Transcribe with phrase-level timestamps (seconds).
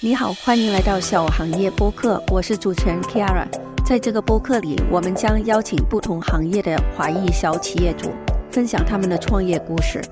[0.00, 3.46] 你好，欢迎来到小行业播客，我是主持人 Kiara。
[3.82, 8.10] 在这个播客里，我们将邀请不同行业的华裔小企业主，
[8.50, 10.04] 分享他们的创业故事。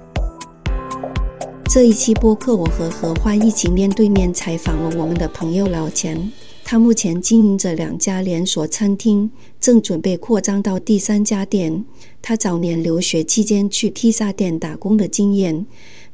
[1.66, 6.32] 这一期播客，我和何欢一起面对面采访了我们的朋友老钱。
[6.74, 9.30] 他目前经营着两家连锁餐厅，
[9.60, 11.84] 正准备扩张到第三家店。
[12.20, 15.66] 他早年留学期间去披萨店打工的经验。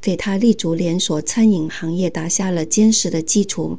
[0.02, 3.78] 给他立足连锁餐饮行业打下了坚实的基础。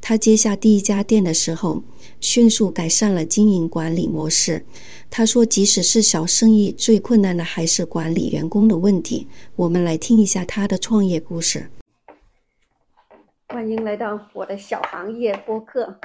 [0.00, 1.82] 他接下第一家店的时候，
[2.20, 4.64] 迅速改善了经营管理模式。
[5.10, 9.26] 他说：“即使是小生意，最困难的还是管理员工的问题。”
[9.56, 11.66] 我们来听一下他的创业故事。
[13.50, 15.98] 欢迎来到我的小行业播客。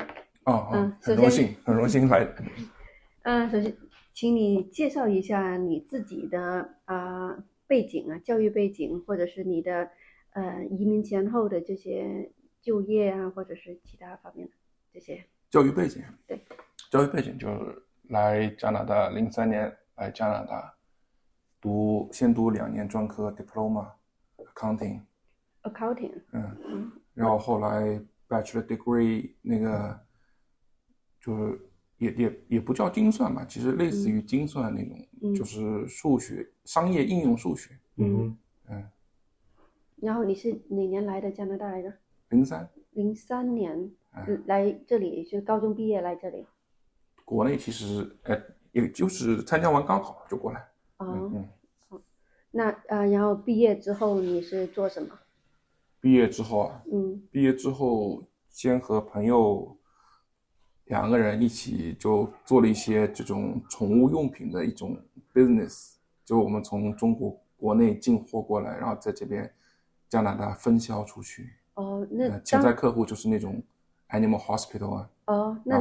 [0.45, 2.27] 哦，嗯，很荣幸，很荣幸来。
[3.21, 3.77] 嗯，首先，
[4.13, 7.37] 请你介绍一下你自己的啊。
[7.67, 9.89] 背景啊，教育背景，或者是你的
[10.33, 12.31] 呃移民前后的这些
[12.61, 14.53] 就业啊，或者是其他方面的
[14.93, 16.03] 这些教育背景。
[16.27, 16.39] 对，
[16.91, 20.75] 教育背景就是来加拿大，零三年来加拿大
[21.59, 23.87] 读，先读两年专科 diploma
[24.37, 25.01] accounting。
[25.63, 26.13] accounting。
[26.33, 26.91] 嗯嗯。
[27.15, 27.99] 然后后来
[28.29, 29.99] bachelor degree 那个
[31.19, 31.59] 就是
[31.97, 36.47] 也也也不叫精算嘛，其实类似于精算那种，就是数学。
[36.65, 38.35] 商业应用数学，嗯
[38.69, 38.83] 嗯，
[39.97, 41.93] 然后你是哪年来的加拿大来着？
[42.29, 43.91] 零三，零三年
[44.47, 46.45] 来这里，就高中毕业来这里。
[47.23, 48.35] 国内其实，呃，
[48.71, 50.67] 也就是参加完高考就过来。
[50.97, 52.01] 哦，嗯，
[52.51, 55.17] 那呃，然后毕业之后你是做什么？
[56.05, 59.75] 毕业之后啊，嗯，毕业之后先和朋友
[60.83, 64.95] 两个人一起就做了一些这种宠物用品的一种
[65.33, 65.95] business。
[66.23, 69.51] 就我们从中国国内进货过来，然后在这边
[70.07, 71.49] 加拿大分销出去。
[71.73, 73.63] 哦，那潜在客户就是那种
[74.09, 75.09] animal hospital 啊。
[75.25, 75.79] 哦，那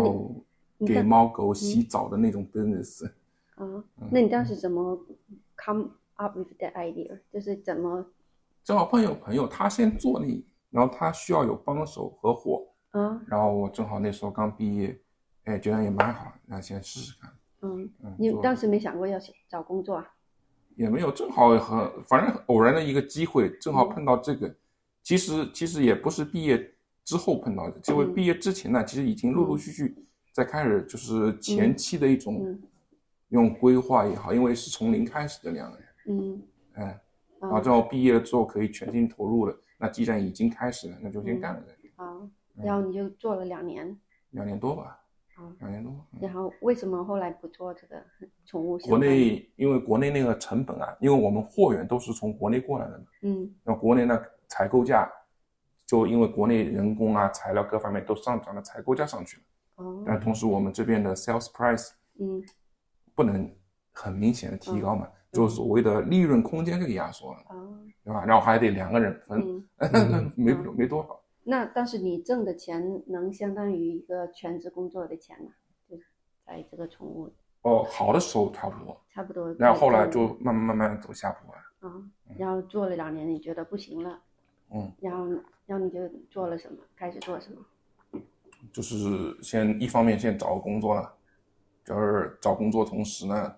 [0.78, 3.06] 你给猫狗洗澡的那种 business。
[3.56, 4.98] 哦，那你当时怎么
[5.55, 7.20] come up with that idea？
[7.30, 8.07] 就是怎么？
[8.64, 12.67] 正好碰有朋友，他先做那，然后他需要有帮手合伙。
[12.92, 13.23] 嗯。
[13.29, 14.98] 然后我正好那时候刚毕业，
[15.45, 17.30] 哎，觉得也蛮好，那先试试看。
[17.61, 17.91] 嗯。
[18.19, 20.11] 你当时没想过要找工作啊？
[20.77, 24.52] 也没有，正好很，反正偶然的一个机会，正好碰到这个。
[25.02, 26.73] 其实其实也不是毕业
[27.05, 29.95] 之后碰到的，就毕业之前呢，其实已经陆陆续续
[30.33, 32.58] 在开始，就是前期的一种
[33.29, 35.89] 用规划也好，因为是从零开始的两个人。
[36.08, 36.42] 嗯。
[36.73, 37.01] 哎，
[37.46, 39.56] 然后正好毕业了之后可以全心投入了。
[39.78, 41.72] 那既然已经开始了，那就先干了呗。
[41.96, 42.20] 啊，
[42.56, 43.96] 然后你就做了两年。
[44.30, 45.00] 两年多吧。
[45.36, 48.00] 啊两年多，然后为什么后来不做这个
[48.46, 48.78] 宠物？
[48.78, 54.16] 国内因为国内那个成本啊，因为我们货源都是从国内过来的嘛，嗯，然后国内呢
[54.46, 55.10] 采购价，
[55.86, 59.42] 就因为国内人工啊、材料各方面都上涨了，采购价上去了，
[59.84, 61.90] 哦，但同时我们这边的 sales price，
[62.20, 62.40] 嗯，
[63.12, 63.52] 不能
[63.90, 68.24] 很明显的提高嘛，就是所谓的利润空间就压缩了，哦，对吧？
[68.24, 69.64] 然后还得两个人分，
[70.36, 71.20] 没没多少。
[71.42, 75.50] 那但是你挣的钱能相当于一个全职工作的钱吗？
[75.90, 75.96] 就
[76.46, 77.30] 在这个宠物
[77.62, 79.52] 哦，好的时候差不多，差不多。
[79.58, 81.61] 然后后来就慢慢慢慢走下坡了。
[81.83, 84.18] 嗯，然后做了两年，你觉得不行了，
[84.72, 85.27] 嗯，然后
[85.66, 86.78] 然后你就做了什么？
[86.96, 88.20] 开始做什么？
[88.72, 88.96] 就是
[89.42, 91.14] 先一方面先找工作了，
[91.84, 93.55] 就是找工作同时呢，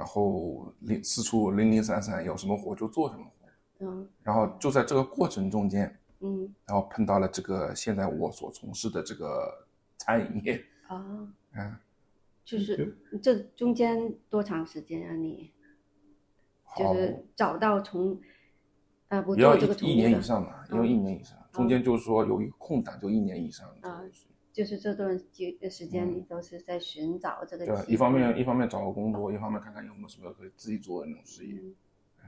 [0.00, 5.94] 然后零四处零零散散有什么活就做什么活，嗯，然后就在这个过程中间。
[6.20, 9.66] 嗯，然后碰到了这个现在我所从事的这个
[9.98, 11.76] 餐饮业啊， 嗯，
[12.44, 15.14] 就是这中间多长时间啊？
[15.14, 15.52] 你？
[16.78, 18.18] 就是找到从
[19.08, 24.02] 啊不做这个一年以上嘛，要一年以上，中间就是说有一个空档就一年以上啊，
[24.52, 31.60] 就是这段几的时间里都是在寻找这个对，一方面一方面找个工作，一方面看看有没有什么可以自己做的那种事业，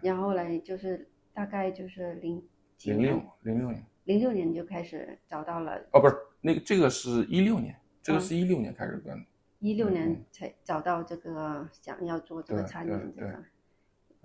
[0.01, 2.43] 然后来就是大概就是零。
[2.85, 9.25] 零六零六年，零六年就开始找到了哦，不是那个这个是一六年，这个是一六年开始干的，
[9.61, 13.45] 一六年才找到这个想要做这个餐饮这个，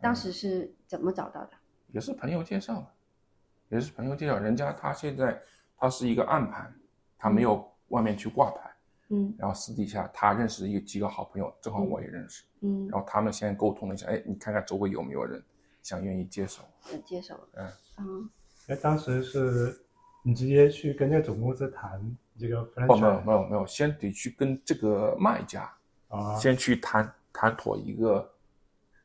[0.01, 1.51] 当时是怎么找到的？
[1.91, 2.87] 也是朋友介绍的，
[3.69, 5.39] 也是朋友介绍，人家他现在
[5.77, 6.73] 他是一个暗盘，
[7.15, 8.71] 他没有外面去挂牌，
[9.09, 15.41] 嗯，然后私底下他认识一几个好朋友，正好我也认识，嗯，然后他们先沟通了一下，哎，你看看周围有没有人
[15.81, 16.63] 想愿意接手，
[17.05, 17.67] 接手，嗯，
[17.99, 18.29] 嗯。
[18.67, 19.79] 那当时是
[20.23, 22.59] 你直接去跟那个总公司谈这个？
[22.87, 25.71] 哦，没有没有没有，先得去跟这个卖家
[26.09, 28.29] 啊，先去谈谈妥一个，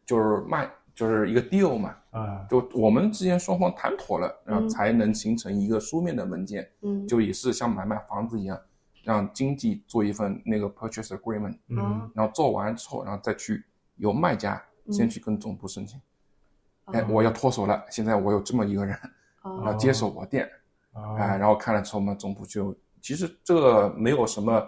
[0.05, 4.69] 就是卖就是一个 deal 嘛，啊，就我们之间双方谈妥了，然后嗯。
[4.69, 8.61] 才能形成一个书面的文件，嗯，就也是像买卖房子一样，
[9.03, 11.79] 让经纪做一份那个 purchase agreement，嗯。
[11.79, 13.65] 哦然后做完之后，然后再去
[13.97, 14.93] 由卖家嗯。
[14.93, 16.01] 先去跟总部申请，
[16.85, 16.95] 哦。
[16.95, 18.97] 哎，我要脱手了，现在我有这么一个人，
[19.43, 19.63] 哦。
[19.67, 20.49] 要接手我店，
[20.93, 24.65] 啊，哎，然后看了之后，我们总部就其实这个没有什么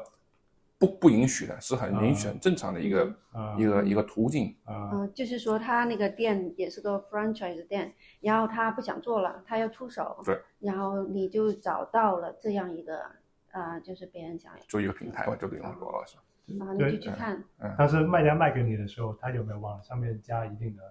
[0.78, 4.54] 不不允许的，是很允许、啊很正常的一个、啊一个一个途径。
[4.64, 13.00] 啊嗯，就是说他那个店也是个 franchise 店，然后他不想做了，他要出手，对，然后你就找到了这样一个，
[13.54, 16.16] 呃，就是别人想做一个平台嘛，就不用说了，是
[16.58, 16.66] 吧？
[16.66, 17.42] 啊，你对就去看，
[17.78, 20.82] 但是卖家卖给你的时候，他有没有往上面加一定的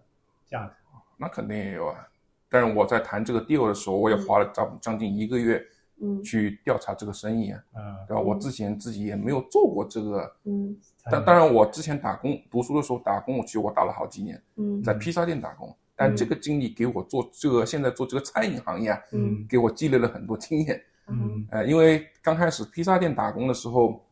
[0.45, 0.73] 价格？
[1.17, 2.07] 那肯定也有啊。
[2.49, 5.61] 但是我在谈这个 deal 的时候，我也花了将将近一个月
[6.01, 8.21] 嗯去调查这个生意啊，嗯，对吧？
[8.21, 10.75] 我之前自己也没有做过这个，嗯
[11.11, 15.75] 但当然我之前打工读书的时候打工，其实我打了好几年，嗯在披萨店打工。
[15.95, 20.81] 但这个经历给我做这个现在做这个餐饮行业啊，嗯给我积累了很多经验。
[21.07, 21.47] 嗯。
[21.51, 24.03] 呃，因为刚开始披萨店打工的时候，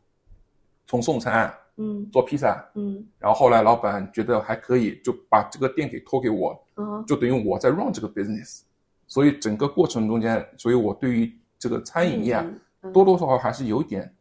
[0.86, 2.08] 从送餐嗯。
[2.10, 3.04] 做披萨，嗯。
[3.18, 8.62] 然后后来老板觉得还可以，就把这个店给托给我，嗯就等于我在 run 这个 business。
[9.06, 12.44] 所以整个过程中间，所以我对于这个餐饮业啊，
[12.82, 14.14] 嗯多多少少还是有点，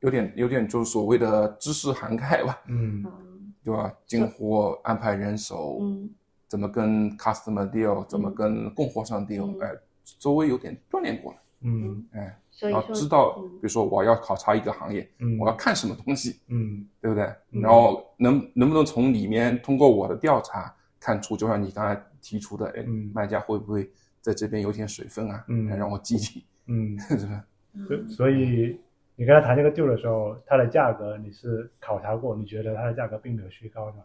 [0.00, 3.02] 有点有点就是所谓的知识涵盖吧，嗯。
[3.04, 3.30] 嗯。
[3.64, 3.90] 对吧？
[4.06, 6.10] 进货、安排人手，嗯
[6.46, 8.34] 怎么跟 customer deal，怎么嗯。
[8.34, 9.70] 跟供货商 deal，嗯哎，
[10.04, 17.24] 稍微有点锻炼过了，嗯哎，所以说然后知道，嗯比如说我要考察一个行业，嗯，我要看什么东西，嗯对不对？
[17.52, 23.90] 嗯然后能能不能从里面通过我的调查看出，就像你刚才提出的，哎，嗯卖家会不会
[24.20, 25.44] 在这边有点水分啊？
[25.48, 27.44] 嗯哎让我记记，嗯， 是吧？
[27.88, 28.78] 所所以
[29.16, 33.96] 你跟他谈这个 deal 的时候，它的价格你是考察过，你觉得它的价格并没有虚高的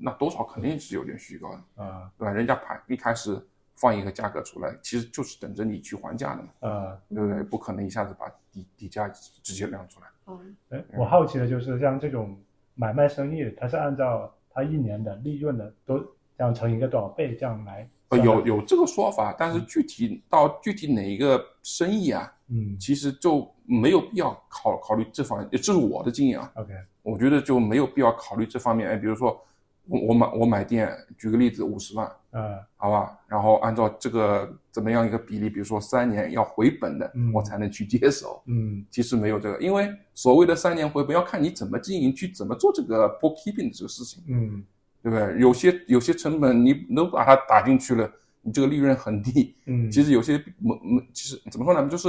[0.00, 2.32] 那多少肯定是有点虚高的，啊对吧？
[2.32, 3.38] 人家盘一开始
[3.76, 7.42] 放一个价格出来，其实就是等着你去还价的嘛，呃，对不对？
[7.42, 10.06] 不可能一下子把底底价直接亮出来。
[10.26, 10.40] 哦
[10.70, 12.38] 哎，我好奇的就是像这种
[12.74, 26.52] 买卖生意，它是按照它一年的利润的都这样乘一个多少倍这样来呃，有有这个说法，但是具体到具体哪一个生意啊，嗯其实就没有必要考考虑这方面，这是我的经验啊。
[26.54, 26.72] ，OK，
[27.02, 28.88] 我觉得就没有必要考虑这方面。
[28.88, 29.42] 哎，比如说
[29.86, 38.42] 我我买我买店，举个例子，五十万，嗯好吧，然后按照这个怎么样一个比例，比如说三年要回本的，嗯我才能去接手。
[38.46, 44.64] 嗯 其实没有这个，因为所谓的三年回本要看你怎么经营，去怎么做这个 bookkeeping 的这个事情，嗯
[45.02, 45.38] 对不对？
[45.38, 48.10] 有些有些成本你能把它打进去了，
[48.40, 49.54] 你这个利润很低。
[49.66, 51.86] 嗯，其实有些没没，其实怎么说呢？
[51.90, 52.08] 就是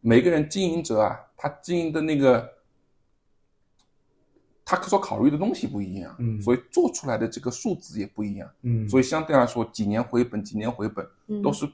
[0.00, 2.48] 每个人经营者啊，他经营的那个，
[4.70, 6.40] 他所考虑的东西不一样，嗯。
[6.42, 11.40] 所以做出来的这个数字也不一样，嗯，所以相对来说，几年回本，几年回本嗯。
[11.40, 11.66] 都是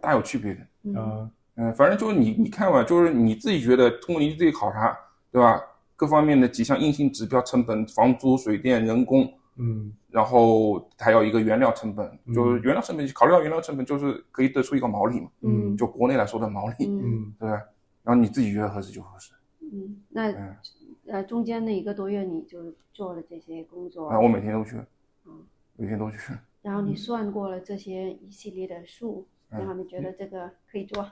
[0.00, 0.60] 大有区别的。
[0.84, 0.94] 嗯。
[0.94, 1.30] 啊。
[1.56, 4.96] 嗯，反正就是你你看吧，就是你自己觉得通过你自己考察，
[5.30, 5.60] 对吧？
[5.94, 9.92] 各方面的几项硬性指标，成本、房租、水电、人工，嗯。
[10.10, 12.32] 然后还有一个原料成本，嗯。
[12.34, 15.76] 就是原料成本，考虑到原料成本，就是可以得出一个毛利嘛，嗯。
[15.76, 17.02] 就国内来说的毛利，嗯。
[17.04, 17.34] 嗯。
[17.38, 17.62] 对吧？
[18.02, 19.32] 然后你自己觉得合适就合适。
[19.60, 20.56] 嗯，那嗯，
[21.08, 24.76] 呃中间那一个多月你就做了这些工作，啊，我每天都去
[25.24, 25.44] 嗯，
[25.76, 26.18] 每天都去。
[26.62, 31.06] 然后你算过了这些一系列的数，嗯然后你觉得这个可以做，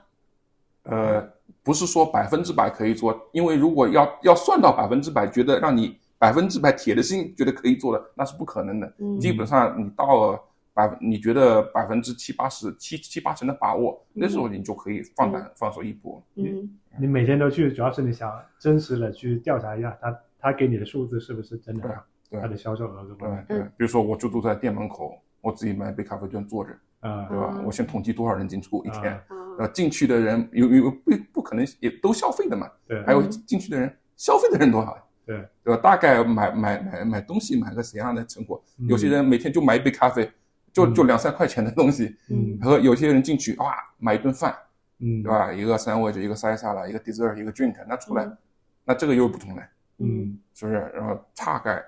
[0.83, 1.25] 呃，
[1.63, 8.93] 不是说百分之百可以做，因为如果要要算到百分之百，觉得让你百分之百铁的心觉得可以做的，那是不可能的。
[8.99, 10.43] 嗯基本上你到了
[10.75, 16.21] 百分，你觉得百分之七八十、七七八成的把握，那时候你就可以放胆放手一搏。
[16.35, 27.53] 嗯你每天都去，主要是你想真实的去调查一下他他给你的数字是不是真对的，对他的销售额各方面，对对，比如说我就坐在店门口，我自己买杯咖啡就坐着，啊对吧？
[27.55, 29.19] 嗯我先统计多少人进出一天，
[29.59, 34.97] 呃，进去的人有有不不可能也都消费的嘛，对，还有嗯进去的人消费的人多少？
[35.25, 35.81] 对，对吧？
[35.81, 38.61] 大概买买买买东西买个什么样的成果？
[38.79, 40.31] 嗯有些人每天就买一杯咖啡，
[40.75, 40.93] 就嗯。
[40.93, 42.59] 就两三块钱的东西，嗯。
[42.61, 44.53] 和有些人进去哇买一顿饭，
[44.99, 45.23] 嗯。
[45.23, 45.51] 对吧？
[45.53, 48.37] 一个三位一个 side salad，一个 dessert，一个 drink，那出来，嗯。
[48.83, 49.63] 那这个又不同了，
[49.99, 50.37] 嗯。
[50.53, 50.77] 是不是？
[50.93, 51.81] 然后大概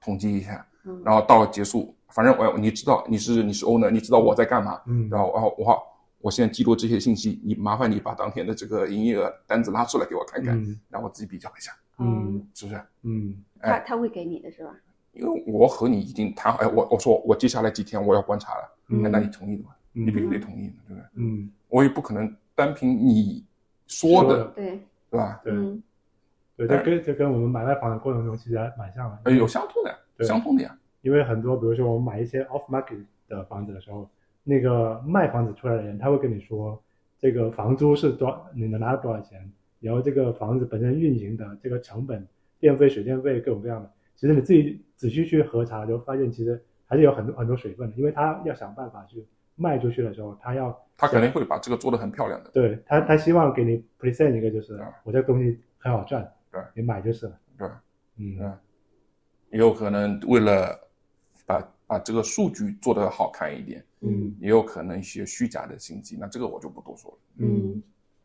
[0.00, 1.02] 统计一下，嗯。
[1.04, 5.08] 然后到结束，反正我你知道你是你是 owner，你知道我在干嘛，嗯。
[5.10, 5.82] 然后然后我
[6.20, 10.80] 我现在记录这些信息，你麻烦你把当天的这个营业额单子拉出来给我看看，嗯。
[10.88, 12.46] 然后我自己比较一下，嗯。
[12.54, 12.80] 是不是？
[13.02, 13.36] 嗯。
[13.60, 14.70] 他他会给你的是吧？
[15.14, 19.70] 因为我和你已经谈好，哎，我我说我接下来几天我要观察了，嗯哎那你同意的吗？
[19.94, 21.04] 嗯你必须得同意的，对不对？
[21.16, 23.44] 嗯我也不可能单凭你
[23.86, 24.80] 说的对，
[25.10, 25.40] 对吧？
[25.44, 25.82] 对嗯
[26.56, 30.76] 对，这跟这跟我们买卖房的过程中其实还蛮像的，呃，有相通的，对相通的呀。
[31.02, 34.08] 因为很多比如说我们买一些 off market 的房子的时候，
[34.42, 36.80] 那个卖房子出来的人他会跟你说
[37.18, 42.26] 这个房租是多少，你能拿到多少钱，然后这个房子本身运营的这个成本，
[42.58, 49.22] 电费、水电费各种各样的，其实你自己仔细去核查，就发现其实还是有很多很多水分的，因为他要想办法去
[49.54, 52.50] 卖出去的时候，他要他肯定会把这个做的很漂亮的。
[52.52, 56.58] 对他，他希望给你 present 一个就是对我这个东西很好赚，对。
[56.74, 57.68] 你买就是了，对，
[58.16, 58.38] 嗯。
[58.38, 58.50] 对
[59.50, 60.88] 也有可能为了
[61.44, 64.34] 把把这个数据做得好看一点，嗯。
[64.40, 67.18] 也有可能一些虚假的信息，那这个我就不多说了。
[67.36, 67.82] 嗯。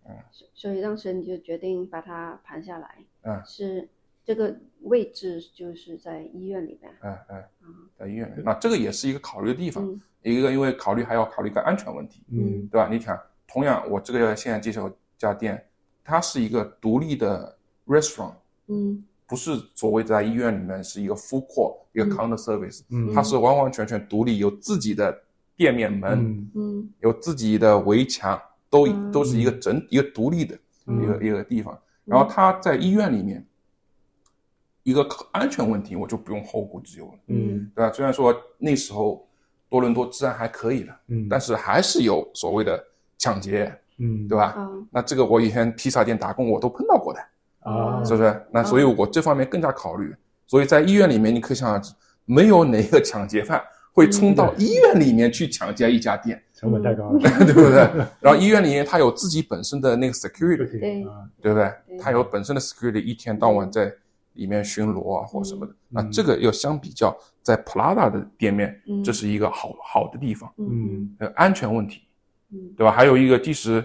[0.08, 0.16] 嗯，
[0.54, 3.42] 所以当时你就决定把它盘下来，嗯。
[3.46, 3.90] 是
[4.30, 7.50] 这个位置就是在医院里边，哎哎，
[7.98, 9.84] 在医院里，那这个也是一个考虑的地方。
[9.84, 10.00] 嗯。
[10.22, 12.68] 一个因为考虑还要考虑一个安全问题，嗯。
[12.68, 12.88] 对吧？
[12.92, 15.66] 你看，同样我这个现在介绍家店，
[16.04, 17.58] 它是一个独立的
[17.88, 18.36] restaurant，
[18.68, 19.04] 嗯。
[19.26, 22.12] 不是所谓在医院里面是一个 full court 一个嗯。
[22.12, 23.12] counter service，、嗯。
[23.12, 25.20] 它是完完全全独立，有自己的
[25.56, 26.52] 店面门，嗯。
[26.54, 26.90] 嗯。
[27.00, 29.12] 有自己的围墙，都、嗯。
[29.12, 30.56] 都是一个整一个独立的
[30.86, 31.02] 嗯。
[31.04, 31.76] 一个、一个地方。
[32.06, 33.44] 然后它在医院里面，
[34.90, 37.70] 一个安全问题我就不用后顾之忧了，嗯。
[37.76, 37.92] 对吧？
[37.94, 39.28] 虽然说那时候
[39.70, 42.84] 多伦多治安还可以了，嗯，但是还是有所谓的
[43.18, 44.28] 抢劫，嗯。
[44.28, 44.46] 对吧？
[44.58, 47.20] 啊那这个我以前披萨店打工我都碰到过的，
[47.60, 48.04] 啊。
[48.04, 48.42] 是不是？
[48.52, 50.14] 那所以我这方面更加考虑。
[50.48, 51.94] 所以在医院里面，你可想而知，
[52.26, 53.62] 没有哪个抢劫犯
[53.94, 57.88] 会冲到医院里面去抢劫一家店，成本太高了， 对不对？
[58.20, 60.58] 然后医院里面他有自己本身的那个 security，
[61.40, 61.72] 对不对？
[61.88, 61.98] 对？
[62.00, 63.94] 它有本身的 security，一天到晚在
[64.40, 65.76] 里面巡逻啊或什么的。
[65.90, 71.16] 那这个要相比较，在 Prada 的店面嗯，这是一个好好的地方，嗯。
[71.20, 72.02] 呃，安全问题，
[72.52, 72.58] 嗯。
[72.78, 72.92] 对吧？
[72.92, 73.84] 还有一个，即使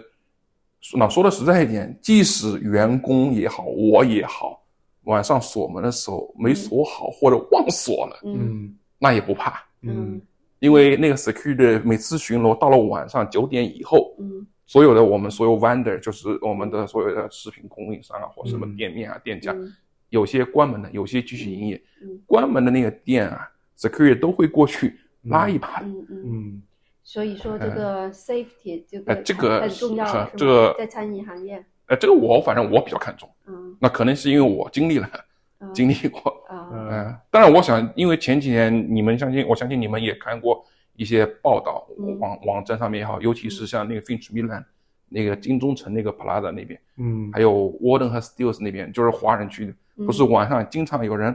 [0.96, 4.62] 那说的实在一点，即使员工也好，我也好，
[5.04, 8.78] 晚上锁门的时候没锁好或者忘锁了，嗯嗯。
[8.98, 10.20] 那也不怕，嗯。
[10.60, 14.46] 因为那个 security 每次巡逻到了晚上九点以后，嗯。
[14.66, 18.74] 所有的我们所有 vendor 就是我们的所有的食品供应商啊或什么嗯。
[18.76, 19.70] 店面啊、店家，嗯
[20.14, 22.20] 有些关门的，有些继续营业，嗯。
[22.24, 25.86] 关门的那个店啊，security 都会过去拉一把的。
[25.86, 26.62] 嗯嗯，嗯。
[27.02, 33.76] 所以说这个 safety 这个哎这个很重要，这个在餐饮行业，呃，这个我反正我比较看重，嗯。
[33.80, 35.10] 那可能是因为我经历了，
[35.58, 36.30] 啊经历过。
[36.48, 37.20] 啊。
[37.32, 42.16] 当然，我想，因为前几年你们相信，我相信你们也看过一些报道，嗯。
[42.20, 44.64] 网网站上面也好，尤其是像那个 Finch Milan
[45.08, 47.30] 那个金钟城那个 Plaza 那边，嗯。
[47.32, 51.34] 还有 Warden 和 Steels 那边，就是华人区的，嗯不是晚上经常有人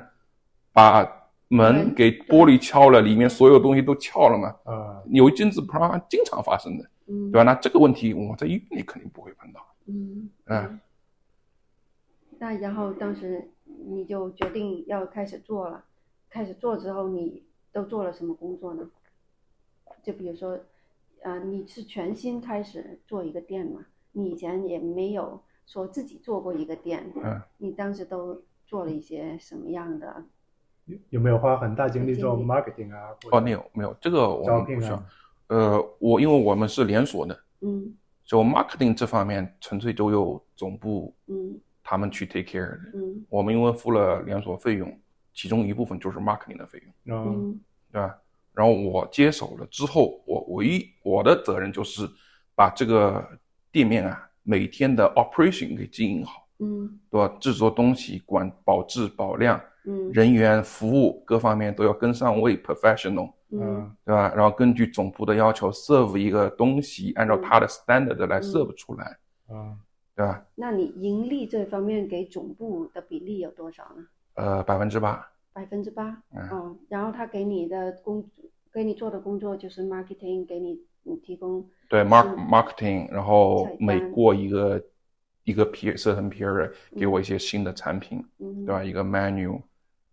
[0.74, 1.04] 把
[1.48, 4.56] 门门给玻璃敲了，里面所有东西都撬了嘛。
[4.64, 7.44] 啊有一阵子 Plaza 经常发生的，嗯对吧？
[7.44, 9.66] 那这个问题我在医院里肯定不会碰到。
[9.86, 10.80] 嗯嗯
[12.38, 15.84] 那然后当时你就决定要开始做了，
[16.30, 18.90] 开始做之后你都做了什么工作呢？
[20.04, 20.58] 就比如说，
[21.24, 23.86] 呃，你是全新开始做一个店嘛？
[24.14, 30.24] 你以前也没有说自己做过一个店，嗯，你当时都做了一些什么样的？
[30.86, 33.10] 有有没有花很大精力做 marketing 啊？
[33.32, 35.06] 哦，没有没有，这个我招聘们不需要啊。？
[35.48, 37.92] 呃，我因为我们是连锁的，嗯
[38.24, 42.80] 就 marketing 这方面纯粹都由总部嗯他们去 take care 的。
[42.94, 45.00] 嗯我们因为付了连锁费用，
[45.34, 47.60] 其中一部分就是 marketing 的费用，嗯嗯
[47.92, 48.16] 对吧？
[48.54, 52.08] 然后我接手了之后，我唯一我的责任就是
[52.54, 53.28] 把这个
[53.72, 57.38] 店面啊每天的 operation 给经营好，嗯对吧？
[57.40, 63.32] 制作东西、管保质保量、嗯人员服务各方面都要跟上位，professional。
[63.52, 64.32] 嗯嗯对吧？
[64.36, 69.18] 然后根据总部的要求 serve 一个东西，按照嗯它的 standard 来嗯 serve 出来，
[69.50, 69.76] 嗯
[70.16, 70.46] 对吧？
[70.54, 74.06] 那你盈利这方面给总部的比例有多少呢？
[74.36, 78.24] 呃，百分之八，百分之八，嗯哦，然后他给你的工，
[78.72, 84.80] 给你做的工作就是 marketing，给你你提供，对 mark marketing，然后每过一个
[85.50, 88.84] 一个 period certain period 给我一些新的产品，嗯，对吧？
[88.84, 89.60] 一个 menu，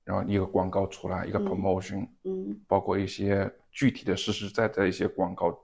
[0.05, 1.45] 然后一个广告出来，一个嗯。
[1.45, 2.59] promotion，嗯。
[2.67, 5.59] 包括一些具体的实实在在的一些广告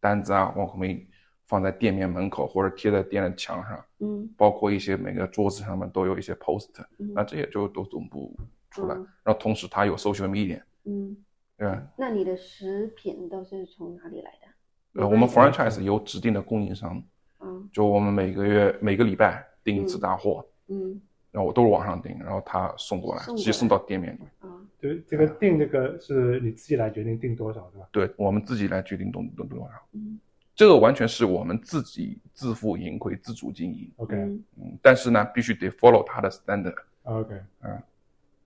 [0.00, 1.06] 单子啊，往后面
[1.46, 3.84] 放在店面门口或者贴在店的墙上。
[4.00, 4.28] 嗯。
[4.36, 7.12] 包括一些每个桌子上面都有一些 poster，、嗯。
[7.14, 8.34] 那这些就都总部
[8.70, 9.06] 出来，嗯。
[9.22, 11.16] 然后同时它有 social media，嗯，
[11.56, 11.82] 对吧？
[11.96, 15.00] 那你的食品都是从哪里来的？
[15.00, 17.02] 呃，我们 franchise 有指定的供应商，
[17.42, 17.68] 嗯。
[17.72, 21.00] 就我们每个月每个礼拜订一次大货，嗯。
[21.30, 24.20] 然后我都是网上订，然后他送过来，直接送到店面里。
[24.40, 27.88] 啊对，这个定这个是你自己来决定定多少，对吧？
[27.92, 30.18] 对我们自己来决定多多多少，嗯。
[30.54, 33.90] 这个完全是我们自己自负盈亏、自主经营。
[33.96, 34.44] OK 嗯。
[34.58, 36.74] 嗯，但是呢，必须得 follow 他的 standard。
[37.04, 37.82] OK，嗯，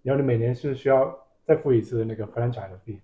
[0.03, 1.13] 然后你每年是需要
[1.45, 3.01] 再付一次那个 franchise 费，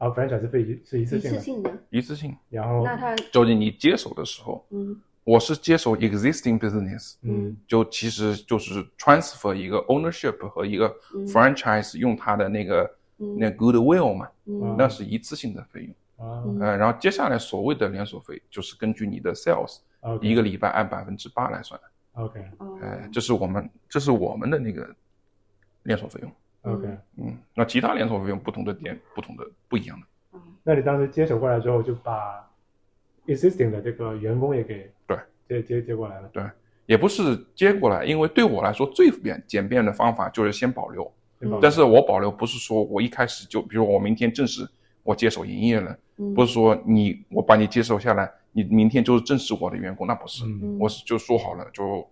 [0.00, 4.98] 啊，franchise 费是一次性的，次性的，一次性，然后那他就是你接手的时候，嗯。
[5.22, 7.54] 我是接手 existing business，嗯。
[7.68, 11.26] 就其实就是 transfer 一个 ownership 和一个嗯。
[11.26, 13.36] franchise 用它的那个、嗯。
[13.38, 14.74] 那 goodwill 嘛，嗯。
[14.78, 16.26] 那是一次性的费用。
[16.26, 16.42] 啊。
[16.46, 16.58] 嗯。
[16.60, 21.78] 呃，然后接下来所谓的连锁费就是根据你的 sales，OK 一个礼拜按百分之八来算。
[21.78, 22.40] 的，OK。
[22.56, 22.78] 哦。
[22.82, 24.88] 哎、这是我们这是我们的那个
[25.82, 26.32] 连锁费用。
[26.62, 26.86] OK，
[27.16, 30.38] 嗯，那其他连锁费用不同的点不同的不一样的。
[30.62, 32.46] 那你当时接手过来之后，就把
[33.26, 36.42] existing 的这个员工也给对接接接过来了，对，
[36.86, 41.10] 也不是接过来，因为对我来说最便简便的方法就是先保留。
[41.38, 41.58] 对吧？
[41.62, 44.68] 但是我保留不是说我一开始就，比如我明天正式
[45.02, 52.06] 我接手营业了，嗯不是说你我把你接手下来，你明天就是正式我的员工，那不是，嗯我是就说好了，就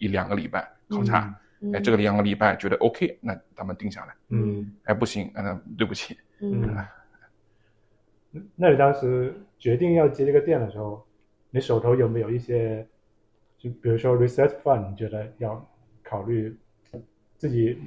[0.00, 1.34] 一两个礼拜考察，嗯
[1.72, 6.76] 哎，这个两个礼拜觉得 OK，那咱们定下来，嗯，哎不行，那对不起，嗯。
[8.32, 11.06] 嗯，那你当时决定要接这个店的时候，
[11.50, 12.86] 你手头有没有一些，
[13.58, 15.64] 就比如说 research fund，你觉得要
[16.02, 16.56] 考虑
[17.36, 17.78] 自己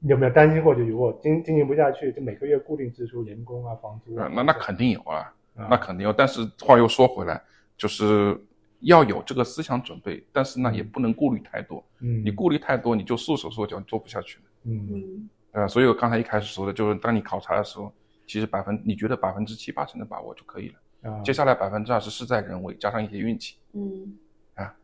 [0.00, 5.68] 有没有担心过，就如果经经营不下去，就每个月固定支出人工啊、房租啊呃，那那肯定有啊，啊。
[5.70, 7.40] 那肯定有，但是话又说回来，
[7.76, 8.36] 就是
[8.84, 14.44] 要有这个思想准备，但是呢也不能顾虑太多，嗯，你顾虑太多，你就束手束脚，做不下去了。
[14.64, 14.88] 嗯。
[14.90, 15.30] 嗯。
[15.52, 17.92] 呃，所以我刚才一开始说的就是，当你考察的时候，
[18.26, 23.56] 其实百分你觉得百分之七八成的把握就可以了，啊，接下来百分之二十事在人为，加上一些运气。
[23.72, 24.16] 嗯。
[24.54, 24.74] 啊，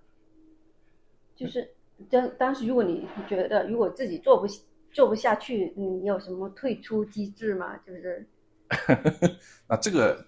[1.34, 1.68] 就是
[2.08, 4.46] 当当时如果你觉得如果自己做不
[4.92, 7.76] 做不下去，你有什么退出机制吗？
[7.78, 8.26] 就是。
[9.66, 10.24] 那这个，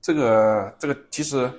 [0.00, 1.50] 这个，这个其实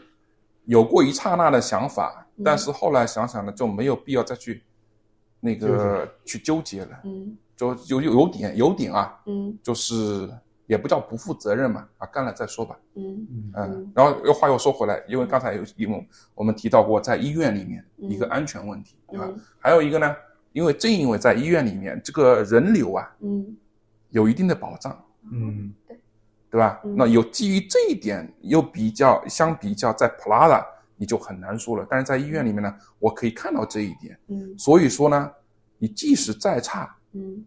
[0.65, 2.43] 有过一刹那的想法，嗯。
[2.43, 4.63] 但是后来想想呢，就没有必要再去
[5.39, 7.37] 那个去纠结了，嗯。
[7.55, 9.57] 就有有有点有点啊，嗯。
[9.63, 10.29] 就是
[10.67, 12.77] 也不叫不负责任嘛，啊，干了再说吧。
[12.95, 19.25] 嗯嗯然后又话又说回来，因为刚才有因为我们提到过，在医院里面嗯一个安全问题，对吧？
[19.27, 20.15] 嗯还有一个呢，
[20.51, 23.55] 因为正因为在医院里面，这个人流啊嗯。
[24.11, 24.97] 有一定的保障，
[25.29, 25.73] 嗯
[26.55, 26.79] 对吧？
[26.85, 26.95] 嗯。
[26.95, 30.65] 那有基于这一点，又比较相比较在 Prada
[30.95, 34.57] 你就很难说了，但是在医院里面呢，我可以看到这一点，嗯。
[34.57, 35.29] 所以说呢，
[35.77, 37.43] 你即使再差，嗯。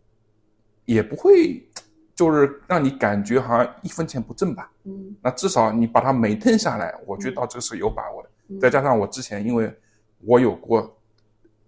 [0.84, 1.66] 也不会
[2.14, 4.70] 就是让你感觉好像一分钱不挣吧。
[4.84, 5.16] 嗯。
[5.22, 8.28] 那至少你把它每吞下来，我觉得到这个是有把握的。
[8.48, 8.60] 嗯。
[8.60, 9.74] 再加上我之前，因为
[10.20, 10.97] 我有过，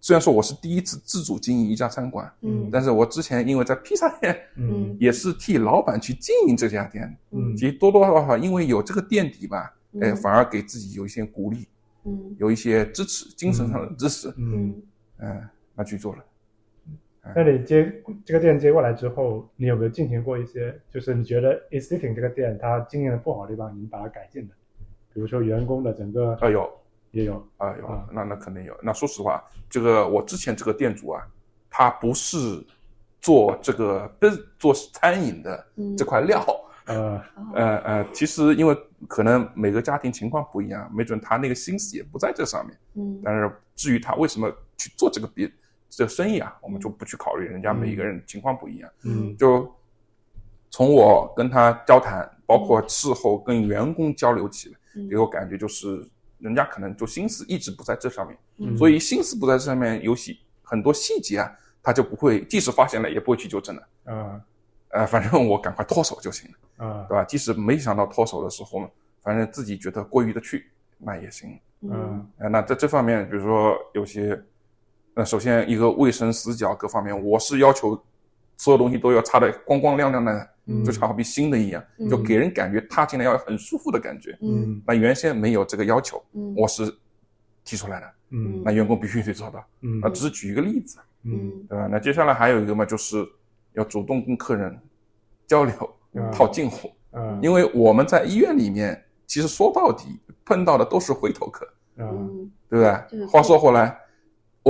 [0.00, 11.66] 虽然说我是第一次自主经营一家餐馆，嗯但是我之前因为在披萨店嗯也是替老板去经营这家店，嗯其实多多少少因为有这个垫底吧，嗯哎，反而给自己有一些鼓励，
[12.04, 14.74] 嗯有一些支持，精神上的支持，嗯。
[15.22, 16.24] 嗯，那去做了。
[17.36, 24.54] 那你接这个店接过来之后，你有没有进行过一些，就是你觉得 existing 这个店它经营的不好的地方，你把它改进的？
[25.12, 26.66] 比如说员工的整个啊有
[27.10, 28.76] 也有，啊有啊，那那肯定有。
[28.82, 31.22] 那说实话，这个我之前这个店主啊，
[31.68, 32.64] 他不是
[33.20, 36.44] 做这个不是做餐饮的嗯这块料。
[36.86, 37.22] 呃
[37.54, 42.76] 呃呃，其实因为可能每个家庭情况不一样，没准他那个心思也不在这上面。
[42.94, 45.50] 嗯但是至于他为什么去做这个别
[45.88, 48.90] 这个生意啊，我们就不去考虑，人家每一个人情况不一样。
[49.04, 49.70] 嗯就
[50.70, 56.04] 从我跟他交谈，包括事后跟员工交流起来，嗯给我感觉就是
[56.40, 63.82] 人家可能就心思一直不在这上面，嗯所以心思不在这上面，有些很多细节啊，他就不会，即使发现了也不会去纠正的。
[64.04, 64.40] 啊
[64.92, 66.86] 呃，反正我赶快脱手就行了。
[66.86, 67.22] 啊对吧？
[67.24, 68.90] 即使没想到脱手的时候，
[69.22, 70.66] 反正自己觉得过意的去，
[70.98, 71.58] 那也行。
[71.82, 74.42] 嗯呃，那在这方面，比如说有些，
[75.14, 78.02] 那首先一个卫生死角各方面，我是要求
[78.60, 80.84] 所有东西都要擦得光光亮亮的，嗯。
[80.84, 82.10] 就好比新的一样，嗯。
[82.10, 84.36] 就给人感觉踏进来要很舒服的感觉。
[84.42, 84.82] 嗯。
[84.86, 86.52] 那原先没有这个要求，嗯。
[86.54, 86.94] 我是
[87.64, 88.62] 提出来的，嗯。
[88.62, 89.64] 那员工必须得做到。
[89.80, 89.98] 嗯。
[90.02, 91.32] 那只是举一个例子，嗯。
[91.32, 91.66] 嗯。
[91.70, 91.88] 对吧？
[91.90, 93.26] 那接下来还有一个嘛，就是
[93.72, 94.78] 要主动跟客人
[95.46, 95.74] 交流
[96.12, 96.92] 嗯，套近乎。
[97.12, 97.40] 嗯。
[97.42, 101.64] 因为我们在医院里面，其实说到底碰到的都是回头客，
[101.96, 102.50] 啊嗯。
[102.68, 103.26] 对不对？
[103.26, 103.98] 话说回来，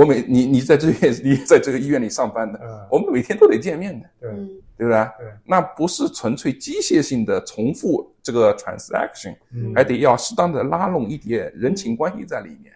[0.01, 4.29] 我每你你在这边你在这个医院里上班的，啊我们每天都得见面的，对。
[4.31, 4.49] 嗯。
[4.77, 4.99] 对不对？
[5.19, 9.71] 对那不是纯粹机械性的重复这个 transaction，嗯。
[9.75, 12.73] 还得要适当的拉拢一点人情关系在里面，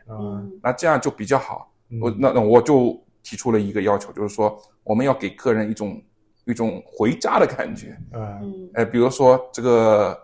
[0.62, 1.74] 那这样就比较好。
[1.90, 2.00] 嗯。
[2.00, 6.00] 我那那我就提出了一个要求，就是说我们要给客人一种
[6.46, 7.98] 一种回家的感觉。
[8.12, 8.70] 啊嗯。
[8.76, 10.16] 哎，比如说这个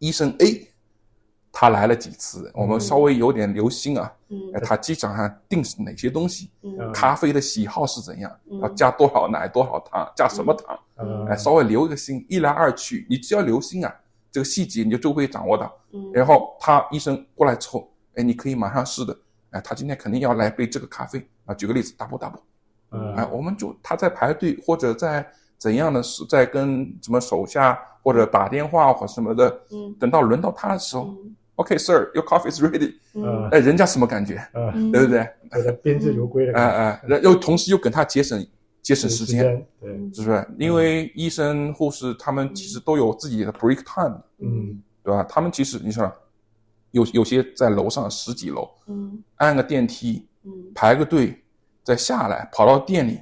[0.00, 0.68] 医生 A，
[1.54, 4.10] 他来了几次，我们稍微有点留心啊，
[4.64, 6.90] 他机场上订是哪些东西，嗯。
[6.92, 8.58] 咖啡的喜好是怎样，嗯。
[8.60, 13.94] 要加多少奶多少糖，加什么糖，呃哎，稍微留一个心，一来二去，你只要留心啊，
[14.30, 15.70] 这个细节你就就会掌握到。
[15.92, 16.10] 嗯。
[16.14, 19.14] 然后他医生过来之后，哎，你可以马上试的，
[19.50, 21.54] 哎，他今天肯定要来杯这个咖啡啊。
[21.54, 25.26] 举个例子，double double，我们就他在排队或者在
[25.58, 29.94] 怎样的是在跟什么手下或者打电话或什么的，嗯。
[30.00, 33.48] 等到轮到他的时候嗯，OK sir，your coffee is ready，嗯。
[33.50, 35.26] 哎，人家什么感觉，呃，嗯对不对？
[35.54, 38.44] 有点宾至如归的哎感觉，哎，然又同时又跟他节省
[38.82, 40.46] 节省时间，间，对，是不是？
[40.58, 44.82] 因为医生护士他们其实都有自己的 break time，嗯。
[45.04, 45.24] 对吧？
[45.24, 46.12] 他们其实你想，
[46.92, 49.22] 有有些在楼上十几楼，嗯。
[49.36, 50.52] 按个电梯嗯。
[50.74, 51.42] 排个队，
[51.82, 53.20] 再下来跑到店里，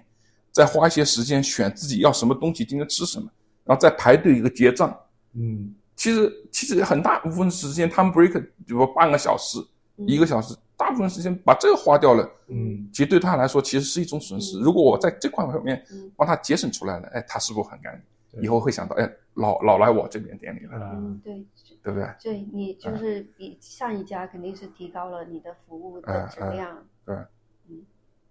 [0.52, 3.26] 再花一些时间选自己要什么东西，今天吃什么，
[3.64, 4.94] 然后再排队一个结账。
[5.34, 8.32] 嗯其实其实很大部分时间他们 break
[8.64, 9.58] 比如说半个小时、
[9.98, 10.08] 嗯。
[10.08, 12.88] 一个小时，大部分时间把这个花掉了，嗯。
[12.90, 14.58] 其实对他来说其实是一种损失。
[14.58, 14.62] 嗯。
[14.62, 16.10] 如果我在这块方面嗯。
[16.16, 18.40] 帮他节省出来了，哎，他是不是很干净？
[18.40, 18.44] 对。
[18.46, 20.92] 以后会想到，哎，老老来我这边店里了，啊。
[20.94, 21.44] 嗯，对，
[21.82, 22.08] 对不对？
[22.22, 26.82] 对你就是比上一家肯定是提高了你的服务的质量。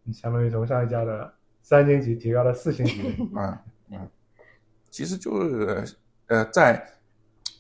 [0.02, 3.58] 你相当于从上一家的三星级提高了四星级，嗯
[3.94, 4.10] 嗯，
[4.90, 5.86] 其实就是
[6.26, 6.84] 呃，在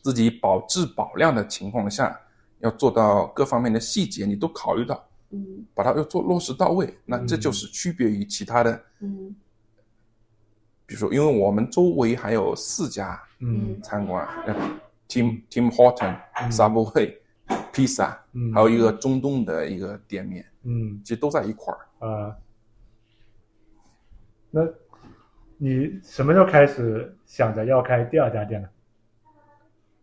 [0.10, 2.19] 自己保质保量的情况下，
[2.62, 6.91] 要做到各方面的细节你都考虑到，嗯把它要做落实到位。
[7.06, 9.36] 那这就是区别于其他的，嗯
[10.88, 14.56] 比如说，因为我们周围还有四家嗯餐馆，呃
[15.08, 16.19] ，Tim Tim Horton、
[16.50, 17.17] Subway、
[17.72, 22.08] Pizza，嗯还有一个中东的一个店面，嗯其实都在一块儿。
[22.08, 22.36] 啊，
[24.50, 24.62] 那
[25.58, 28.67] 你什么时候开始想着要开第二家店呢？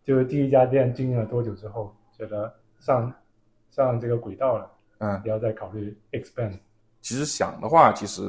[0.07, 3.13] 就是第一家店经营了多久之后，觉得上
[3.73, 6.57] 上这个轨道了，嗯，不要再考虑 expand。
[7.03, 8.23] 其实想的话，其实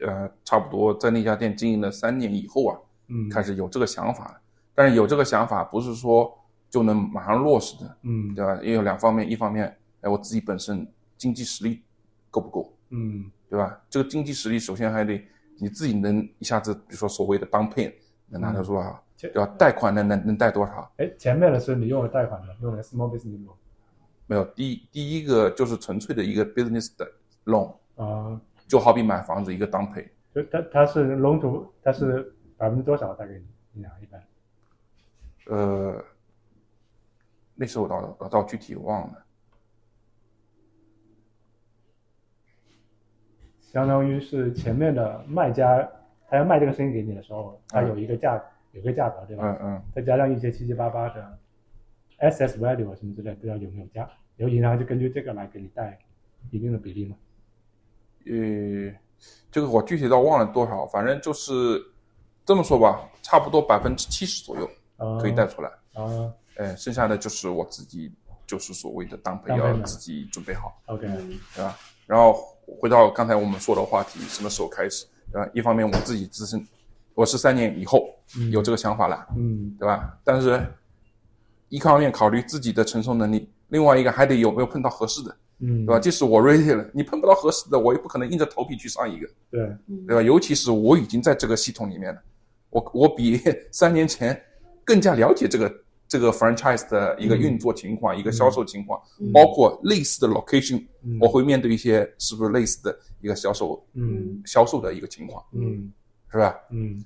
[0.00, 4.40] 呃，差不多在那家店经营了三年以后啊，嗯，开始有这个想法了。
[4.74, 6.32] 但是有这个想法不是说
[6.70, 8.58] 就能马上落实的，嗯对吧？
[8.62, 10.86] 也有两方面，一方面，哎，我自己本身
[11.18, 11.82] 经济实力
[12.30, 13.76] 够不够，嗯对吧？
[13.90, 15.20] 这个经济实力首先还得
[15.58, 17.92] 你自己能一下子，比如说所谓的当配
[18.28, 19.46] 能拿得出多少，这对吧？
[19.58, 20.90] 贷款能能能贷多少？
[20.96, 23.54] 哎，前面的是你用了贷款的，用了 small business loan
[24.26, 27.06] 没有，第一第一个就是纯粹的一个 business 的
[27.44, 33.44] loan，啊，就好比买房子一个当配，就它它是 loan to 它是百分之多少大概你？
[33.74, 34.22] 你俩一般？
[35.46, 36.04] 呃，
[37.54, 39.24] 那时候我倒倒倒具体忘了，
[43.60, 45.88] 相当于是前面的卖家
[46.28, 49.56] 他要卖这个生意给你的时候，他有一个价有个价格对吧？
[49.60, 49.82] 嗯嗯。
[49.94, 51.38] 再加上一些七七八八的
[52.18, 54.00] SS value 啊什么之类，不知道有没有加，
[54.36, 55.98] 然后银行就根据这个来给你贷
[56.50, 57.16] 一定的比例嘛。
[58.26, 58.94] 呃，
[59.50, 61.82] 这个我具体到忘了多少，反正就是
[62.44, 68.12] 这么说吧，差不多百分之七十左右啊，可以贷出来，啊呃，剩下的就是我自己，
[68.46, 71.76] 就是所谓的当赔当赔嘛要自己准备好，，OK，嗯对吧？
[72.06, 72.34] 然后
[72.78, 75.06] 回到刚才我们说的话题，什么时候开始？
[75.32, 75.50] 对吧？
[75.54, 76.64] 一方面我自己自身，
[77.14, 78.11] 我是三年以后
[78.50, 80.18] 有这个想法了，嗯对吧？
[80.24, 80.60] 但是
[81.68, 85.98] 一方面考虑自己的承受能力，另外一个还得有没有碰到合适的，嗯，对吧？
[85.98, 89.28] 即使我 ready 了，你碰不到合适的，我也不可能硬着头皮去上一个。
[89.50, 90.22] 对，嗯对吧？
[90.22, 92.22] 尤其是我已经在这个系统里面了，
[92.70, 93.40] 我我比
[93.70, 94.40] 三年前
[94.84, 95.74] 更加了解这个
[96.08, 105.90] 这个 franchise 的一个运作情况、一个销售情况，嗯包括类似的 location，、嗯我会面对一些是不是类似的一个销售嗯销售的一个情况，嗯
[106.30, 106.54] 是吧？
[106.70, 107.02] 嗯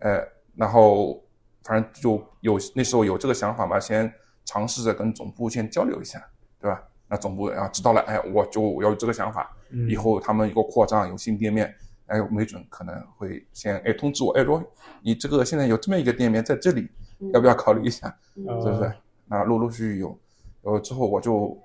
[0.00, 0.20] 呃，
[0.58, 1.22] 然后
[1.62, 4.12] 反正就有那时候有这个想法嘛，先
[4.44, 6.20] 尝试着跟总部先交流一下，
[6.60, 6.82] 对吧？
[7.06, 11.72] 那总部啊知道了，哎，我就要有这个想法，嗯，以后他们有个扩张，有新店面，
[12.06, 14.62] 哎，没准可能会先哎通知我，哎说
[15.00, 16.88] 你这个现在有这么一个店面在这里，
[17.20, 18.14] 嗯要不要考虑一下？
[18.34, 18.92] 嗯是不是？
[19.26, 20.18] 那陆陆续续有，
[20.64, 21.56] 有之后我就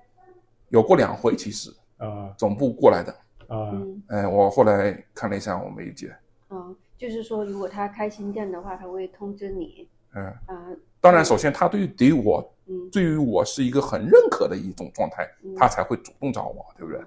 [0.68, 3.12] 有过两回，其实啊总部过来的，
[3.48, 6.14] 啊嗯哎，我后来看了一下我梅姐，
[6.50, 10.68] 嗯，就是说，如果他开新店的话，他会通知你嗯，啊，
[11.02, 16.98] 当然首先他对于对于我嗯对于我是一个很认可的一种状态，嗯他才会主动找我，对不对？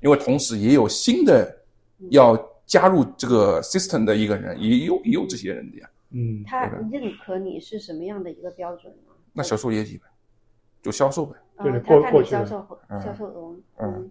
[0.00, 1.52] 因为同时也有新的
[2.10, 5.90] 要加入这个 system 的一个人，也有也有这些人的呀。
[6.10, 9.12] 嗯他认可你是什么样的一个标准呢？
[9.32, 10.04] 那销售业绩呗，
[10.80, 14.10] 就销售呗，就是呃，他看过过销售嗯销售额，嗯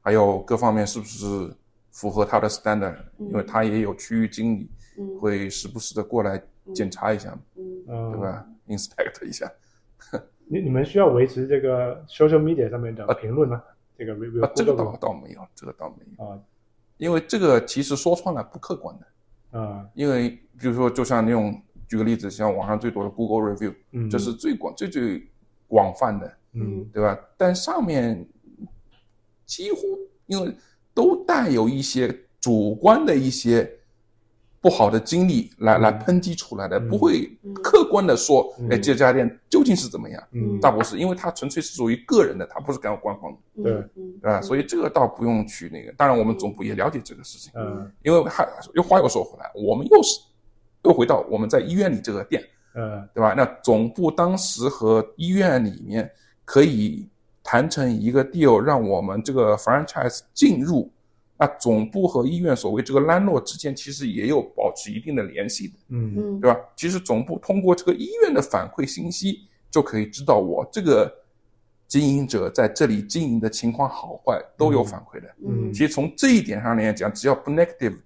[0.00, 1.54] 还有各方面是不是
[1.92, 3.28] 符合他的 standard，、嗯。
[3.28, 5.18] 因为他也有区域经理嗯。
[5.20, 6.42] 会时不时的过来
[6.74, 8.18] 检查一下，对？
[8.20, 9.48] 吧？inspect 一下。
[10.48, 13.62] 你你们需要维持这个 social media 上面的评论吗？
[13.96, 16.38] 这个 review 啊，这个倒倒没有，这个倒没有，啊。
[16.98, 19.86] 因为这个其实说穿了不客观的，啊。
[19.94, 25.26] 因为比如说就像那种举个例子，像网上最多的 Google review，嗯，这是最广最最
[25.68, 26.84] 广泛的，嗯。
[26.92, 27.18] 对吧？
[27.36, 28.26] 但上面
[29.46, 29.78] 几乎
[30.26, 30.54] 因为
[30.94, 33.70] 都带有一些主观的一些
[34.60, 36.88] 不好的经历来、来抨击出来的，嗯。
[36.88, 38.68] 不会嗯客观的说，嗯。
[38.70, 40.22] 哎，这家店究竟是怎么样？
[40.32, 40.60] 嗯。
[40.60, 43.72] 倒不是，因为它纯粹是属于个人的，它不是干官方的，嗯对。
[43.96, 44.40] 嗯对吧？
[44.40, 45.92] 所以这个倒不用去那个。
[45.94, 47.90] 当然，我们总部也了解这个事情，嗯。
[48.02, 50.20] 因为还又话又说回来，我们又是
[50.84, 52.42] 又回到我们在医院里这个店，
[52.74, 53.08] 嗯。
[53.14, 53.34] 对吧？
[53.36, 56.08] 那总部当时和医院里面
[56.44, 57.08] 可以
[57.42, 60.90] 谈成一个 deal，让我们这个 franchise 进入。
[61.38, 66.56] 那总部和医院所谓这个 landlord 之间其实也有保持一定的联系的，嗯嗯对吧？
[66.76, 71.12] 其实总部通过这个医院的反馈信息，就可以知道我这个
[71.88, 75.28] 经营者在这里经营的情况好坏都有反馈的。
[75.44, 77.98] 嗯其实从这一点上来讲，只要不 negative，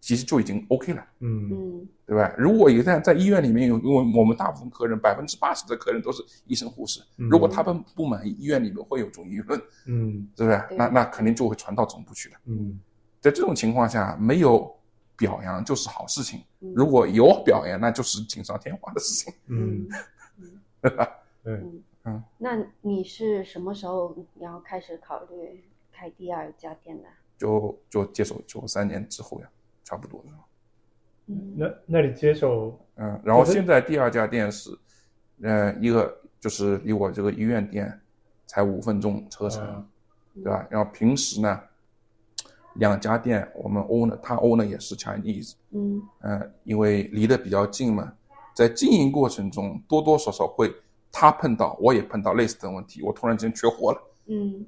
[0.00, 1.04] 其实就已经 OK 了。
[1.18, 2.34] 嗯嗯对吧？
[2.36, 10.76] 如果一旦在医院里面有，因为我们大部分客人百分之八十的客人都是医生护士，嗯如果他们不满意，医院里面会有种舆论，嗯对不对？
[10.76, 12.36] 那那肯定就会传到总部去的。
[12.46, 12.80] 嗯
[13.20, 14.76] 在这种情况下，没有
[15.16, 19.86] 表扬就是好事情；嗯如果有表扬，那就是锦上添花的事情， 嗯
[20.82, 21.08] 对吧？
[21.44, 27.08] 对嗯嗯那你是什么时候然后开始考虑开第二家店的？
[27.38, 29.48] 就就接手九三年之后呀，
[29.84, 30.30] 差不多的。
[31.30, 34.70] 嗯那那你接手嗯，然后现在第二家店是，
[35.42, 37.98] 呃，一个就是离我这个医院店
[38.46, 39.64] 才五分钟车程。
[39.66, 39.86] 嗯
[40.42, 40.64] 对吧？
[40.70, 41.60] 然后平时呢，
[42.74, 48.12] 两家店我们 owner 他 owner 也是 Chinese，嗯呃，因为离得比较近嘛，
[48.54, 50.72] 在经营过程中多多少少会
[51.10, 54.64] 他碰到我也碰到类似的问题，我突然间缺货了，嗯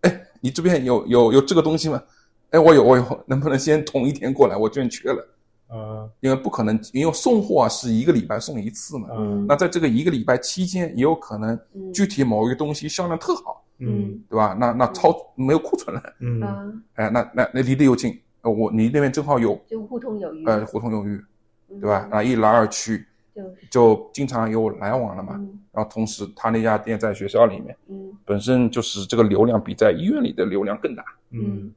[0.00, 2.02] 哎你这边有有有这个东西吗？
[2.50, 4.56] 哎，我有我有，能不能先统一天过来？
[4.56, 5.33] 我这边缺了，
[5.74, 6.08] 啊。
[6.20, 9.08] 因为不可能，因为送货啊是一个礼拜送一次嘛。
[9.12, 9.46] 嗯。
[9.46, 11.92] 那在这个一个礼拜期间，也有可能嗯。
[11.92, 14.22] 具体某一个东西销量特好，嗯。
[14.28, 14.56] 对吧？
[14.58, 16.40] 那那超没有库存了，嗯。
[16.40, 21.22] 啊，哎，那那那离得又近，呃，我你那边正好有就互通有余，呃互通有余，
[21.70, 21.80] 嗯。
[21.80, 22.08] 对吧？？
[22.10, 25.34] 那一来二去就就经常有来往了嘛。
[25.36, 25.58] 嗯。
[25.72, 28.12] 然后同时他那家店在学校里面，嗯。
[28.24, 31.72] 本身就是这个流量比在医院里的流量更大，嗯。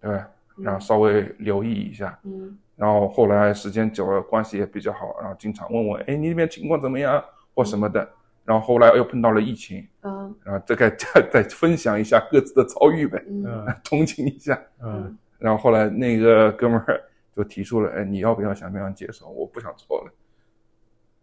[0.00, 0.20] 对
[0.56, 7.22] 然后稍微留意一下，嗯然后后来时间久了，关系也比较好，然后经常问我，哎，你那边情况怎么样
[7.54, 8.08] 或什么的。
[8.44, 14.60] 然后后来又碰到了疫情，嗯然后这个再再分享一下各自的遭遇呗，嗯嗯同情一下。
[14.82, 17.02] 嗯然后后来那个哥们儿
[17.34, 19.28] 就提出了，哎，你要不要想不想接手？
[19.28, 20.12] 我不想做了。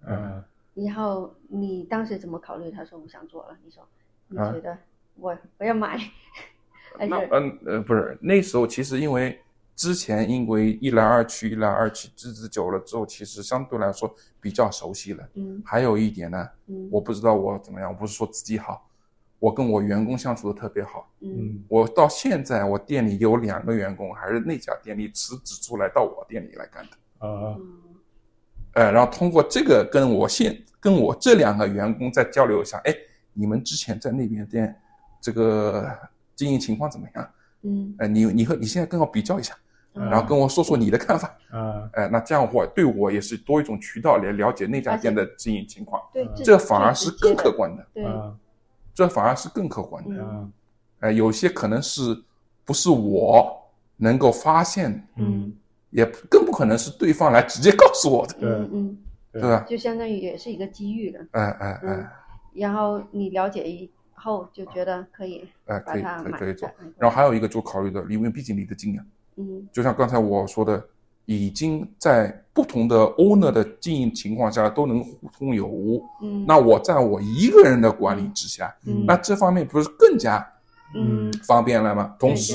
[0.08, 0.44] 嗯，
[0.76, 2.72] 嗯然后你当时怎么考虑？
[2.72, 3.88] 他说我想做了，你说
[4.28, 4.76] 你啊觉得
[5.14, 6.00] 我我要买，
[6.98, 9.40] 还是那嗯呃不是那时候其实因为
[9.82, 15.28] 之前因为一来二去一来二去日子久了之后，其实相对来说比较熟悉了。
[15.34, 18.88] 嗯还有一点呢，嗯我不知道我怎么样，我不是说自己好，
[19.40, 21.12] 我跟我员工相处的特别好。
[21.22, 27.28] 嗯嗯我到现在我店里有两个员工，还是那家店里辞职出来到我店里来干的。
[27.28, 27.82] 啊嗯
[28.74, 32.96] 呃，然后通过这个跟我现跟我这两个员工再交流一下，哎，
[33.34, 34.80] 你们之前在那边店
[35.20, 35.90] 这个
[36.36, 37.32] 经营情况怎么样？
[37.64, 39.60] 嗯，呃，你你和你现在跟我比较一下，嗯
[39.94, 41.28] 然后跟我说说你的看法。
[41.50, 48.34] 啊哎，那这样我对我也是多一种渠道来了解那家店的经营情况，对，这反而是更客，观的，对，啊
[48.94, 50.16] 这反而是更客观的。
[50.16, 50.28] 嗯。
[50.28, 50.50] 啊
[51.02, 52.24] 哎，有些可能是
[52.64, 55.54] 不是我能够发现，嗯。
[55.90, 58.50] 也更不可能是对方来直接告诉我的，对。
[58.50, 58.98] 嗯嗯，
[59.34, 59.42] 对。
[59.42, 59.66] 吧？
[59.68, 61.20] 就相当于也是一个机遇了。
[61.32, 61.90] 哎哎嗯。
[62.00, 62.12] 哎
[62.54, 66.70] 然后你了解以后就觉得可以哎，可以可以可以做。
[66.98, 69.04] 然后还有一个就考虑的，因为毕竟离得近呀，
[69.38, 69.68] 嗯。
[69.72, 70.84] 就像刚才我说的，
[71.26, 76.04] 已经在不同的 owner 的经营情况下都能互通有无。
[76.22, 79.06] 嗯，那我在我一个人的管理之下，嗯。
[79.06, 80.46] 那这方面不是更加
[80.96, 81.32] 嗯。
[81.46, 82.16] 方便了吗？
[82.20, 82.54] 同时，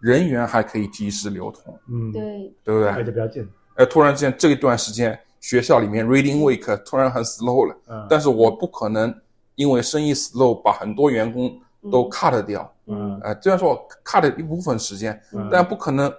[0.00, 3.12] 人员还可以及时流通，嗯，对，对不而且对？
[3.12, 8.06] 比较近，呃，突然之间这一段时间学校里面 reading week 突然很 slow 了，嗯。
[8.08, 9.12] 但是我不可能
[9.56, 11.58] 因为生意 slow 把很多员工
[11.90, 12.72] 都 cut 掉。
[12.86, 16.12] 嗯呃，虽然说我 cut 一部分时间，嗯但不可能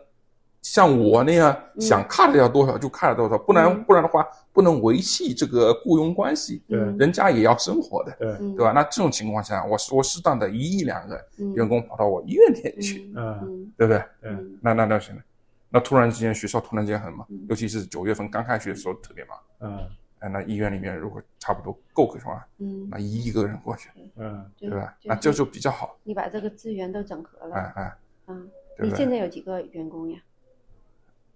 [0.61, 8.71] 像我那样嗯想 cut 掉多少就 cut 多少，不然嗯不然的话不能维系这个雇佣关系，对嗯人家也要生活的，对，嗯对吧？
[8.71, 14.01] 那这种情况下，我我适当的一亿两个嗯员工跑到我医院店里去，嗯对不对？
[14.23, 15.21] 嗯那那那行了。
[15.69, 19.79] 那突然之间学校突然间很忙嗯，尤其是九月份刚开学的时候特别忙，啊
[20.23, 22.43] 哎，那医院里面如果差不多够个什么？
[22.59, 24.95] 嗯，那一亿个人过去，嗯，对吧？
[25.01, 30.19] 就那这就比较好，你把这个资源都整合了，哎哎，嗯，你现在有几个员工呀？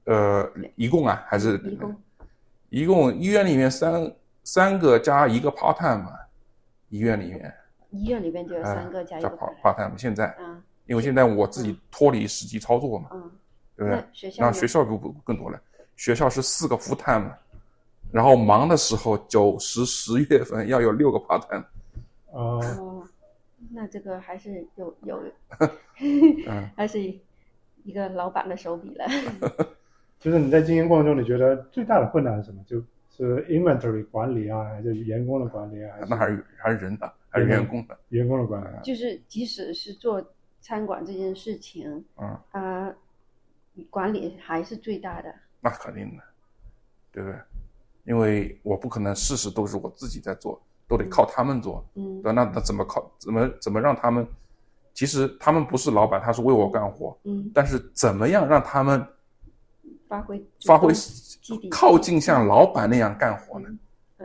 [0.05, 2.01] 呃，一共啊还是一共
[2.69, 4.09] 一共医院里面三
[4.45, 6.17] 三个加一个 part time 嘛，
[6.87, 7.53] 医院里面
[7.89, 13.31] 医院里面就有哎三个加一个 part part time，现在嗯因为现在我自己脱离实际操作嘛，嗯，
[13.75, 14.13] 对不对那？
[14.13, 15.61] 学校呢那学校不不更多了，
[15.97, 17.29] 学校是四个 full time，
[18.11, 21.63] 然后忙的时候九十十月份要有六个 part time，
[22.31, 23.07] 哦，哦，
[23.71, 25.21] 那这个还是有有，
[26.47, 26.99] 嗯，还是
[27.83, 29.05] 一个老板的手笔了。
[30.19, 32.63] 就是你在经营过程中，你觉得最大的困难是什么？
[32.65, 32.79] 就
[33.11, 35.95] 是 inventory 管理啊，还是员工的管理啊？
[36.09, 38.67] 那还是还是人的，还是员工的，员工的管理？
[38.67, 40.23] 啊就是即使是做
[40.59, 42.95] 餐馆这件事情，嗯，啊、
[43.89, 45.33] 管理还是最大的。
[45.61, 46.23] 那肯定的，
[47.11, 47.39] 对不对？
[48.07, 52.31] 因为我不可能事事都是我自己在做，都得靠他们做，嗯对吧？
[52.31, 54.25] 那那怎么靠怎么怎么让他们？
[54.93, 59.05] 其实他们不是老板，他是为我干活，嗯，但是怎么样让他们
[60.07, 60.91] 发挥发挥
[61.69, 63.67] 靠近像老板那样干活呢？
[63.69, 63.75] 呃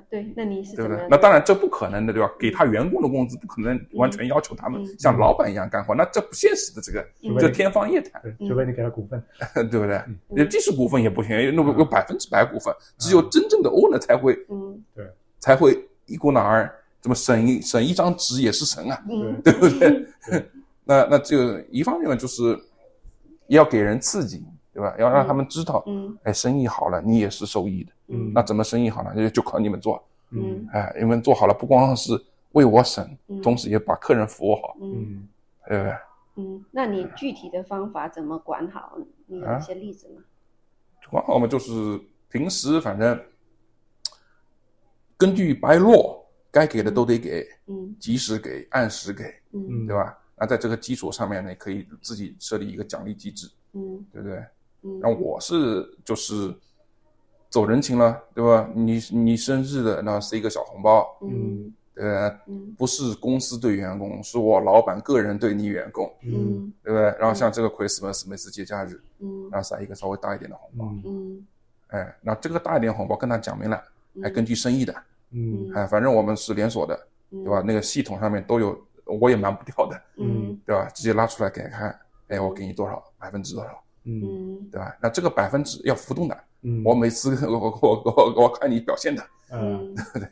[0.08, 0.94] 对，那你是对不？
[0.94, 2.30] 对那当然这不可能的，对吧？
[2.38, 9.22] 给他员工的工资不可能完全要求他们嗯像老板一样干活，那这不现实的，这个嗯这天方夜谭，对，除非你给他股份。
[9.54, 9.96] 对不对？
[10.36, 14.82] 嗯即使股份也不行，那个有百分之百股份，只有真正的 owner 才会嗯
[15.38, 20.06] 才会一股脑儿，怎么省一省一张纸也是神啊，嗯对不对？
[20.84, 22.58] 那那这个一方面呢，就是
[23.48, 24.42] 要给人刺激，
[24.72, 24.94] 对吧？
[24.98, 27.92] 要让他们知道，嗯哎，生意好了，你也是受益的。
[28.08, 29.14] 嗯那怎么生意好呢？
[29.14, 32.12] 就就靠你们做，嗯哎，你们做好了，不光是
[32.52, 35.28] 为我省，嗯同时也把客人服务好，嗯嗯，
[35.68, 35.96] 对不对？
[36.36, 38.96] 嗯，那你具体的方法怎么管好？
[39.26, 40.22] 你一些例子吗？
[41.10, 43.20] 管好嘛，就是平时反正
[45.18, 50.18] 根据白落该给的都得给，嗯及时给，按时给，嗯对吧？
[50.36, 54.42] 那在这个基础上面呢，可以自己设立一个奖励机制，嗯对不对？
[54.82, 56.54] 嗯，然后我是就是
[57.48, 58.68] 走人情了，对吧？
[58.74, 61.72] 你你生日的那是一个小红包，嗯。
[61.94, 62.38] 对不对？
[62.46, 62.74] 嗯。
[62.78, 66.32] 不是公司对员工，是我老板个人对你员工，嗯。
[66.32, 67.02] 嗯对不对？
[67.20, 69.50] 然后像这个 Christmas 每次节假日，嗯。
[69.50, 71.02] 然后塞一个稍微大一点的红包，嗯。
[71.04, 71.46] 嗯
[71.88, 73.80] 哎，那这个大一点红包跟他讲明了，
[74.14, 74.94] 嗯，还根据生意的，
[75.32, 75.70] 嗯。
[75.74, 76.96] 哎，反正我们是连锁的，
[77.30, 77.62] 对对吧？？
[77.64, 80.58] 那个系统上面都有，我也瞒不掉的，嗯。
[80.64, 80.88] 对吧？
[80.94, 84.20] 直接拉出来给他看，哎，我给你多少百分之多少，嗯。
[84.22, 84.68] 嗯。
[84.70, 84.96] 对吧？
[85.00, 89.94] 那这个百分之要浮动的，嗯，我每次我我我我我看你表现的，嗯。
[89.94, 90.28] 对 不对。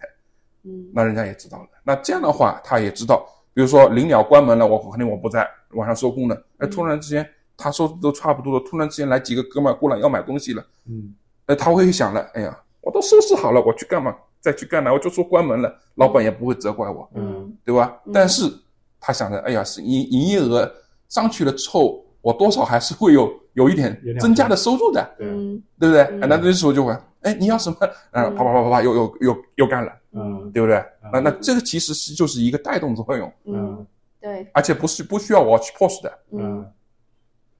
[0.64, 0.90] 嗯。
[0.94, 1.68] 那人家也知道了。
[1.82, 6.70] 那这样的话，他也知道，比如说临了关门了，我肯定我不在，晚上收工了，哎，嗯。
[6.70, 11.14] 突然之间他收的都差不多了，突然之间来几个哥们过来要买东西了，嗯。
[11.46, 14.16] 哎，他会想了，哎呀，我都收拾好了，我去干嘛？
[14.40, 17.54] 再去干嘛，我就说关门了，老板也不会责怪我，嗯。
[17.64, 18.00] 对吧？
[18.06, 18.12] 嗯。
[18.12, 18.50] 但是
[18.98, 20.70] 他想着，哎呀，是营营业额
[21.08, 26.26] 上去了之后，我多少还是会有有一点增加的收入的，对，嗯对不对？
[26.28, 27.76] 那这时候就会，哎，你要什么？
[28.12, 28.34] 嗯。
[28.34, 30.50] 啪啪啪啪啪，又又又又干了，嗯。
[30.52, 30.84] 对不对？
[31.12, 33.86] 那那这个其实是就是一个带动作用，嗯，
[34.20, 36.58] 对，而且不是不需要我去 push 的，嗯。
[36.60, 36.66] 嗯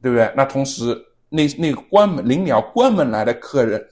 [0.03, 0.33] 对不对？
[0.35, 0.97] 那同时，
[1.29, 3.85] 那那个关门临了关门来的客人，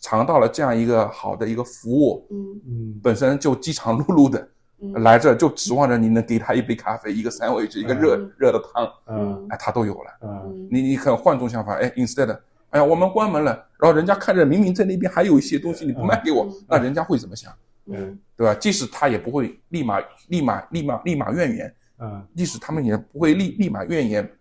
[0.00, 2.60] 尝到了这样一个好的一个服务，嗯。
[2.66, 3.00] 嗯。
[3.02, 4.48] 本身就饥肠辘辘的嗯
[4.92, 8.32] 来这，就指望着你能给他一杯咖啡、一个三味治、一个热嗯。
[8.38, 9.46] 热的汤，嗯。
[9.50, 10.10] 哎，他都有了。
[10.22, 10.42] 嗯。
[10.44, 12.30] 嗯你你可能换种想法，哎，instead，
[12.70, 17.52] 哎呀，我们关门了，然后人家看着明明在那边还有一些东西你不卖给我嗯，那人家会怎么想？
[17.86, 18.18] 嗯。
[18.36, 18.54] 对吧？
[18.54, 22.26] 即使他也不会立马立马立马立马怨言，嗯。
[22.36, 24.32] 即使他们也不会立立马怨言，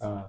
[0.00, 0.22] 嗯。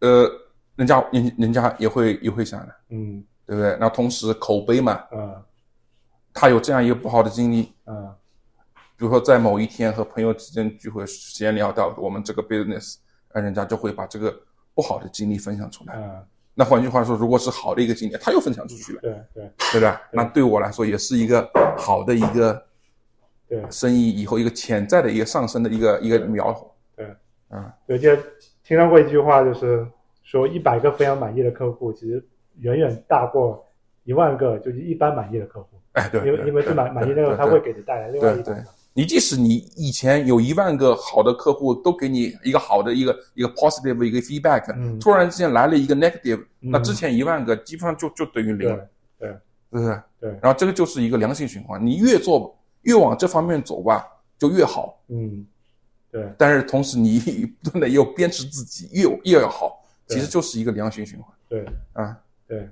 [0.00, 0.30] 呃，
[0.76, 3.24] 人家人人家也会也会想的，嗯。
[3.46, 3.76] 对不对？
[3.78, 5.42] 那同时口碑嘛，嗯
[6.34, 8.14] 他有这样一个不好的经历，嗯。
[8.96, 12.96] 比如说在某一天和朋友之间聚会闲聊到我们这个 business，
[13.32, 14.32] 呃，人家就会把这个
[14.72, 15.94] 不好的经历分享出来。
[15.96, 19.50] 嗯，那换句话说，如果是好的一个经历，他又分享出去了，对对。
[19.72, 20.00] 对吧？
[20.12, 22.66] 那对我来说也是一个好的一个
[23.48, 23.64] 对。
[23.68, 26.72] 生意以后一个潜在的一个上升的一个一个苗头。
[26.94, 27.06] 对，
[27.50, 28.16] 嗯，我记得
[28.62, 29.84] 听到过一句话，就是
[30.22, 32.24] 说一百个非常满意的客户，其实
[32.58, 33.66] 远远大过
[34.04, 38.54] 一万个就是一般满意的客户，哎，对，因为对因为是满满意那个，他会给你带来另外一种
[38.96, 44.96] 你即使你以前有一万个好的客户，都给你一个好的一个一个 positive 一个 feedback，、嗯。
[45.00, 46.70] 突然之间来了一个 negative，、嗯。
[46.70, 48.88] 那之前一万个基本上就就等于零了，
[49.18, 49.38] 对对是
[49.70, 50.02] 不是？
[50.20, 50.30] 对。
[50.40, 54.06] 然后这个就是一个良性循环，你越做越往这方面走吧，
[54.38, 54.96] 就越好。
[55.08, 55.44] 嗯
[56.12, 56.28] 对。
[56.38, 57.18] 但是同时你
[57.62, 61.66] 不断的又鞭笞自己，越越要好，其实就是一个良性循环对。
[61.94, 62.16] 啊。
[62.46, 62.68] 对，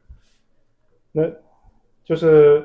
[1.11, 1.23] 那
[2.05, 2.65] 就是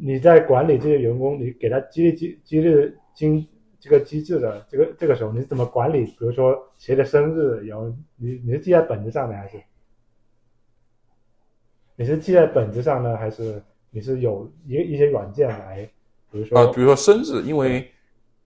[0.00, 3.46] 你在管理这些员工，你给他激励激激励经
[3.78, 6.04] 这个机制的这个这个时候，你是怎么管理？
[6.04, 9.56] 比如说谁的生日，然后你你是记在本子上的还是？
[11.96, 15.88] 你是记在本子上呢，还是你是有一一些软件来，
[16.30, 17.90] 比如说啊，比如说生日，因为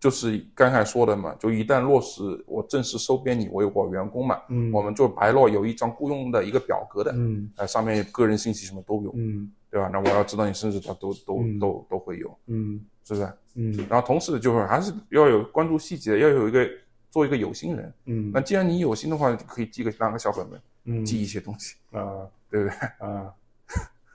[0.01, 4.73] 就是刚才说的嘛，就一旦落实我正式收编你为我员工嘛，嗯。
[4.73, 7.49] 我们就白落有一张雇佣的一个表格的，嗯。
[7.57, 9.91] 呃，上面个人信息什么都有，嗯对吧？
[9.93, 13.29] 那我要知道你生日，他都都嗯都都会有，嗯是不是？
[13.57, 16.65] 嗯然后同时就是还是要有关注细节，要有一个
[17.11, 17.93] 做一个有心人。
[18.05, 22.77] 嗯那既然你有心的话，就可以记个两个小本本，嗯记一些东西，啊 对不对？
[23.05, 23.35] 啊，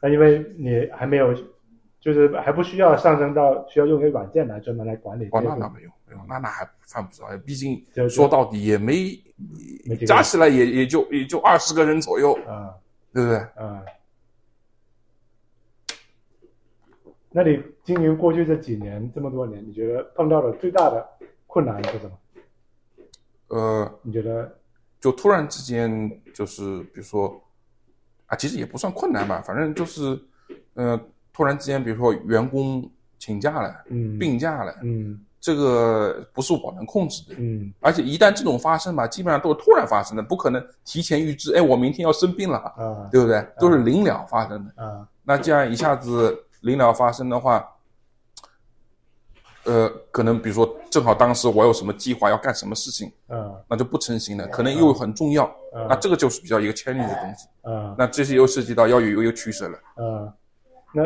[0.01, 1.33] 那因为你还没有，
[1.99, 9.11] 就是还不需要上升到需要用一个软件来专门来管理哦，那那没有没有，那那还犯不着，毕竟说到底也没
[9.85, 12.73] 没加起来也也就也就二十个人左右，啊
[13.13, 13.37] 对不对？
[13.61, 13.83] 啊。
[17.41, 21.07] 那你经营过去这几年这么多年，你觉得碰到的最大的
[21.47, 22.11] 困难是什么？
[23.47, 24.53] 呃，你觉得
[24.99, 27.41] 就突然之间就是比如说
[28.25, 30.19] 啊，其实也不算困难吧，反正就是
[30.73, 30.99] 呃，
[31.31, 37.35] 突然之间比如说员工请假了、嗯病假了，嗯这个不是我能控制的。
[37.37, 41.55] 嗯而且一旦这种发生吧，基本上都是突然发生的，不可能提前预知。
[41.55, 43.47] 哎，我明天要生病了，啊对不对？
[43.57, 44.83] 都是临了发生的。
[44.83, 47.75] 啊那这样一下子临了发生的话，
[49.65, 55.45] 呃，可能比如说正好当时我有什么计划要干什么事情，嗯那就不成型了，可能又很重要。
[55.45, 57.47] 啊那这个就是比较一个 challenge 的东西。
[57.63, 59.79] 嗯那这些又涉及到要有有一个取舍了。
[59.97, 60.33] 嗯，
[60.93, 61.03] 那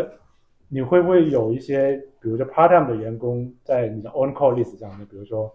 [0.70, 5.06] 你会不会有一些，比如说 part time 的员工在你的 on call list 上面？
[5.08, 5.54] 比如说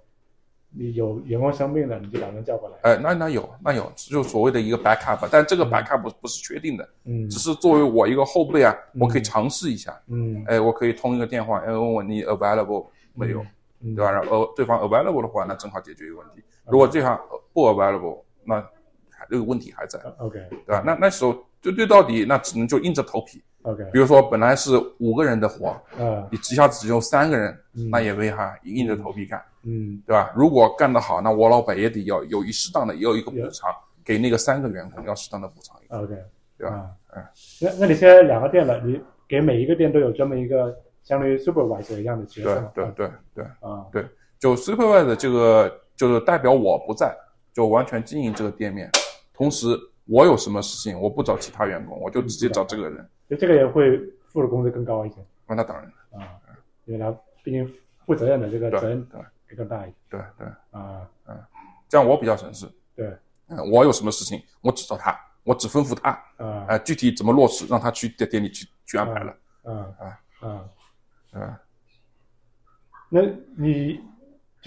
[0.71, 2.77] 你有员工生病了，你就把人叫过来。
[2.83, 9.99] 哎，那那有那有，就所谓的一个 backup，但这个 backup 不不是确定的，嗯只是作为我一个后辈啊，我可以尝试一下。
[10.09, 13.45] 嗯哎，我可以通一个电话，哎，问问你 available 没有，
[13.81, 14.11] 嗯对吧？
[14.13, 16.43] 然后呃对方 available 的话，那正好解决一个问题。
[16.67, 18.61] 如果对方呃不 available，那
[19.11, 20.83] 还这个问题还在，？OK 对吧？
[20.85, 23.43] 那那时候就对到底，那只能就硬着头皮。
[23.69, 26.27] OK 比如说本来是五个人的活，嗯。
[26.31, 27.91] 你一下子只有三个人，嗯。
[27.91, 30.01] 那也没哈，硬着头皮干，嗯。
[30.07, 30.33] 对吧？
[30.35, 33.71] 如果干得好，那我老板也得要有一适当的，也有一个补偿，
[34.05, 35.77] 给那个三个员工要适当的补偿。
[36.01, 36.15] OK
[36.57, 36.75] 对吧？
[36.75, 36.91] 啊。
[37.17, 37.25] 嗯。
[37.61, 42.71] 那那你现在两个店了，你给每一个店都有这么一个相当于 supervisor 一样的角色吗？
[42.75, 43.85] 对对对对，啊。
[44.39, 47.15] 就 supervisor 这个就是代表我不在，
[47.53, 48.89] 就完全经营这个店面，
[49.35, 49.67] 同时
[50.09, 53.09] 我有什么事情，我不找其他员工，我就直接找这个人。
[53.29, 55.87] 就这个人会付的工资更高一些那那当然，
[56.21, 56.41] 啊，
[56.87, 57.71] 因为他毕竟
[58.07, 61.09] 负责任的这个责任对会更大一点对对，啊。
[61.89, 62.67] 这样我比较省事。
[62.97, 63.17] 对
[63.49, 70.71] 嗯，我有什么事情，我只找他，我只吩咐他，啊呃，具体怎么落实，让他去店店里去去安排了，嗯啊啊啊！
[71.33, 71.57] 嗯。
[73.11, 73.23] 那
[73.57, 74.01] 你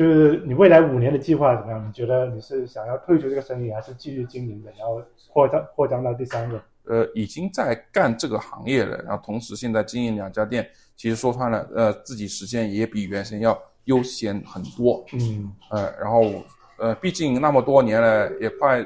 [0.01, 1.87] 就是你未来五年的计划怎么样？
[1.87, 4.99] 你觉得你是想要退出这个生意，还是继续经营的，然后
[5.31, 6.59] 扩张扩张到第三个？
[6.85, 16.31] 呃，已经在干这个行业了，然后同时现在经营两家店，其实说穿了，呃，自己时间也比原先要悠闲很多，嗯呃，然后
[16.79, 18.83] 呃，毕竟那么多年了，也快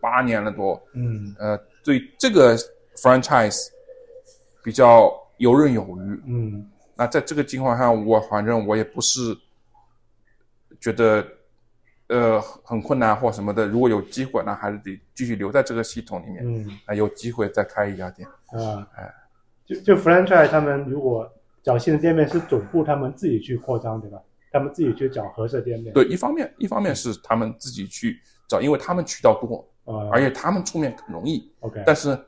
[0.00, 2.56] 八年了多，嗯呃，对这个
[2.96, 3.66] franchise
[4.62, 6.22] 比较游刃有余。
[6.26, 9.36] 嗯那在这个情况下，我反正我也不是
[10.82, 11.26] 觉得
[12.08, 13.66] 呃很困难或什么的。
[13.66, 16.42] 如果有机会，那还是得继续留在这个系统里面。
[16.44, 18.28] 嗯啊，有机会再开一家店。
[18.48, 19.14] 啊哎，
[19.64, 24.18] 就就 franchise 他们如果找新的店面是总部他们自己去扩张对吧？
[24.50, 25.94] 他们自己去找合适的店面。
[25.94, 31.50] 对，一方面一方面是他们自己去找，因为他们渠道多，啊而且他们出面更容易。
[31.60, 32.18] OK 但是，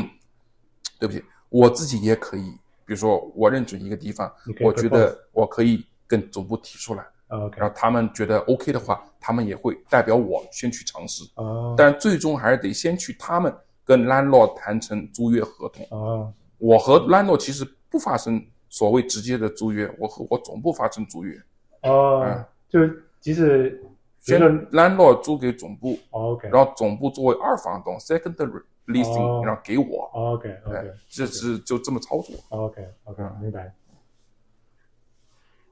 [1.00, 2.50] 对不起，我自己也可以，
[2.84, 4.30] 比如说我认准一个地方
[4.60, 11.24] 我觉得我可以跟总部提出来，啊 OK 然后他们觉得 OK 的话，他们也会代表我先去尝试。
[11.34, 13.54] 啊但最终还是得先去他们
[13.84, 15.84] 跟 landlord 谈成租约合同。
[15.90, 21.38] 啊我和 landlord 其实不发生所谓直接的租约，我和我总部发生租约，
[21.82, 22.80] 哦嗯，就
[23.20, 23.82] 即使
[24.20, 26.48] 先 landlord 租给总部，OK。
[26.48, 29.42] 然后总部作为二房东 secondary leasing，、哦。
[29.44, 31.58] 然后给我，OK 哎 OK，这是。
[31.60, 32.34] 就这么操作。
[32.48, 33.38] OK OK，嗯。
[33.42, 33.72] 明白。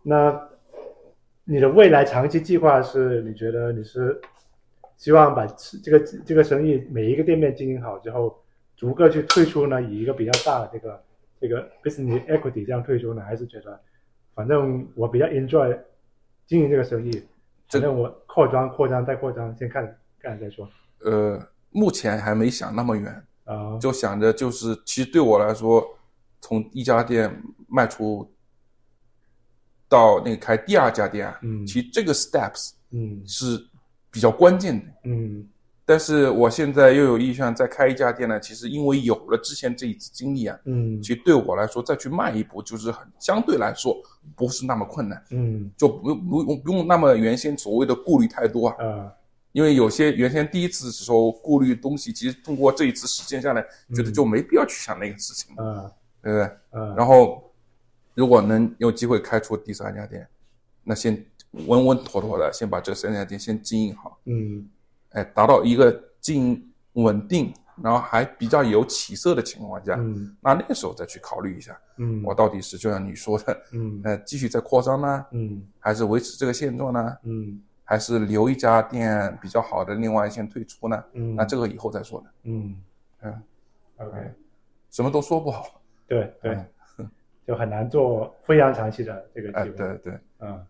[0.03, 0.49] 那
[1.45, 3.23] 你的未来长期计划是？
[3.23, 4.19] 你觉得你是
[4.97, 5.47] 希望把
[5.83, 8.43] 这个这个生意每一个店面经营好之后，
[8.77, 9.83] 逐个去退出呢？
[9.83, 11.05] 以一个比较大的这个
[11.41, 13.23] 这个 business equity 这样退出呢？
[13.23, 13.79] 还是觉得
[14.35, 15.79] 反正我比较 enjoy
[16.47, 17.11] 经营这个生意，
[17.69, 20.67] 这反正我扩张扩张再扩张，先看看再说
[21.05, 21.39] 呃，
[21.71, 25.87] 目前还没想那么远，啊就想着就是，其实对我来说，
[26.41, 27.31] 从一家店
[27.69, 28.27] 卖出
[29.89, 31.67] 到那个开第二家店啊，嗯。
[31.67, 33.23] 其实这个 steps 嗯。
[33.27, 33.59] 是
[34.11, 34.87] 比较关键的。
[35.05, 35.47] 嗯。
[35.87, 41.01] 但是我现在又有意向再开一家店呢，其实因为有了之前这一次经历啊，嗯。
[41.03, 43.97] 其实对我来说再去迈一步，就是很相对来说
[44.35, 45.71] 不是那么困难，嗯。
[45.77, 48.77] 就不用不用不用那么原先所谓的顾虑太多啊。
[48.79, 49.13] 呃
[49.55, 53.65] 因为有些原先第一次的时候顾虑东西，其实通过这一次实践下来，
[53.95, 55.89] 觉得就没必要去想那个事情，嗯
[56.21, 56.51] 对不对？
[56.73, 57.54] 嗯，然后
[58.15, 60.27] 如果能有机会开出第三家店，
[60.83, 64.69] 那先稳稳妥妥的先把这三家店先经营好，嗯。
[65.11, 70.37] 哎，达到一个经营稳定，然后还比较有起色的情况下，嗯。
[70.41, 72.23] 那那个时候再去考虑一下，嗯。
[72.25, 74.01] 我到底是就像你说的，嗯。
[74.05, 75.67] 呃，继续再扩张呢，嗯。
[75.79, 77.17] 还是维持这个现状呢？
[77.23, 77.61] 嗯。
[77.87, 81.05] 还是留一家店比较好的，另外先退出呢？
[81.13, 82.77] 嗯，那这个以后再说呢，嗯。
[83.23, 83.43] 嗯
[83.99, 84.19] ，OK。
[84.91, 85.81] 什么都说不好。
[86.09, 86.55] 对对。
[86.55, 86.67] 嗯，
[87.47, 89.77] 就很难做非常长期的这个哎，计划。
[89.77, 90.67] 对对，嗯，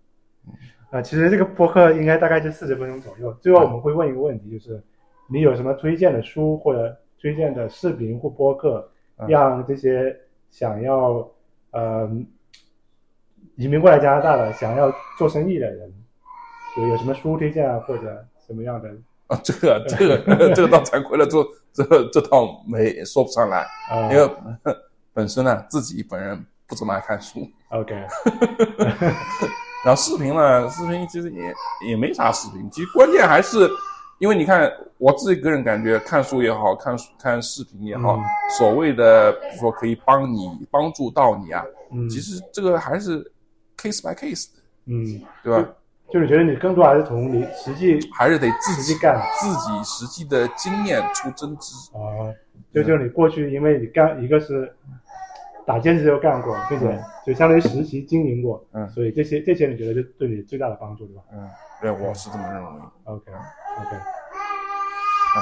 [0.90, 3.32] 啊，其实这个播客应该大概就四十分钟左右。
[3.40, 4.82] 最后我们会问一个问题，就是
[5.28, 10.16] 你有什么推荐的书或者推荐的视频或播客，嗯让这些
[10.50, 11.28] 想要
[11.70, 12.10] 呃
[13.56, 15.92] 移民过来加拿大的、想要做生意的人，
[16.76, 18.88] 有有什么书推荐啊，或者什么样的？
[19.28, 24.30] 啊，这个这个这个倒惭愧了，这这这倒没说不上来，啊因为
[25.14, 27.40] 本身呢自己本人不怎么爱看书
[27.70, 27.94] ，OK，
[29.84, 31.54] 然后视频呢，视频其实也
[31.88, 33.68] 也没啥视频，其实关键还是
[34.18, 38.22] 因为你看我自己个人感觉，看书也好看书看视频也好，嗯
[38.58, 41.62] 所谓的比如说可以帮你帮助到你啊，
[41.92, 43.20] 嗯，其实这个还是
[43.76, 45.68] case by case 的，嗯，对吧？
[46.12, 51.74] 就是觉得你更多还是从你实际还是得自己干自己实际的经验出真知。
[51.92, 52.30] 啊，
[52.72, 54.72] 就就你过去，因为你干一个是
[55.66, 58.88] 打兼职又干过，并且就相当于实习经营过，嗯。
[58.88, 61.22] 所以这些这些你觉得就对你最大的帮助，对吧？
[61.32, 61.48] 嗯，
[61.80, 62.68] 对，我是这么认为。
[63.04, 63.96] ？OK OK，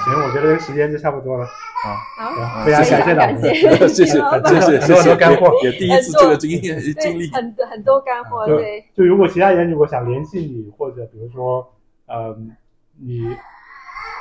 [0.05, 4.61] 行，我觉得这个时间就差不多了，啊，好，啊非常感谢老感师， 谢谢谢谢谢很多
[4.97, 5.53] 很多干货。
[5.63, 7.27] 也也第一次这个经验经历。
[7.29, 7.41] 对，。
[7.41, 11.69] 很很多干货，对，就如果其他人如果想联系你，或者比如说，
[12.07, 12.57] 嗯，
[12.99, 13.37] 你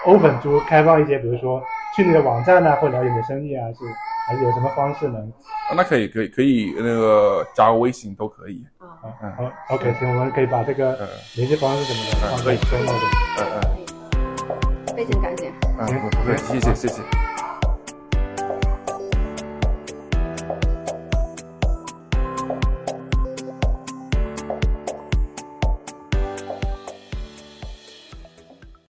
[0.05, 1.61] open 出开放一些，比如说
[1.95, 3.75] 去你的网站啊，或了解你的生意啊，是
[4.27, 5.21] 还是有什么方式能？
[5.69, 8.65] 啊那可以可以可以那个加个微信都可以。
[8.79, 13.05] 啊，好嗯好，OK，行，我们可以把这个嗯联系方式什么的放在嗯可以 show note 里
[13.37, 13.41] 嗯
[14.87, 15.51] 嗯非常感谢。
[15.79, 17.30] 嗯，不不客气，谢谢谢谢。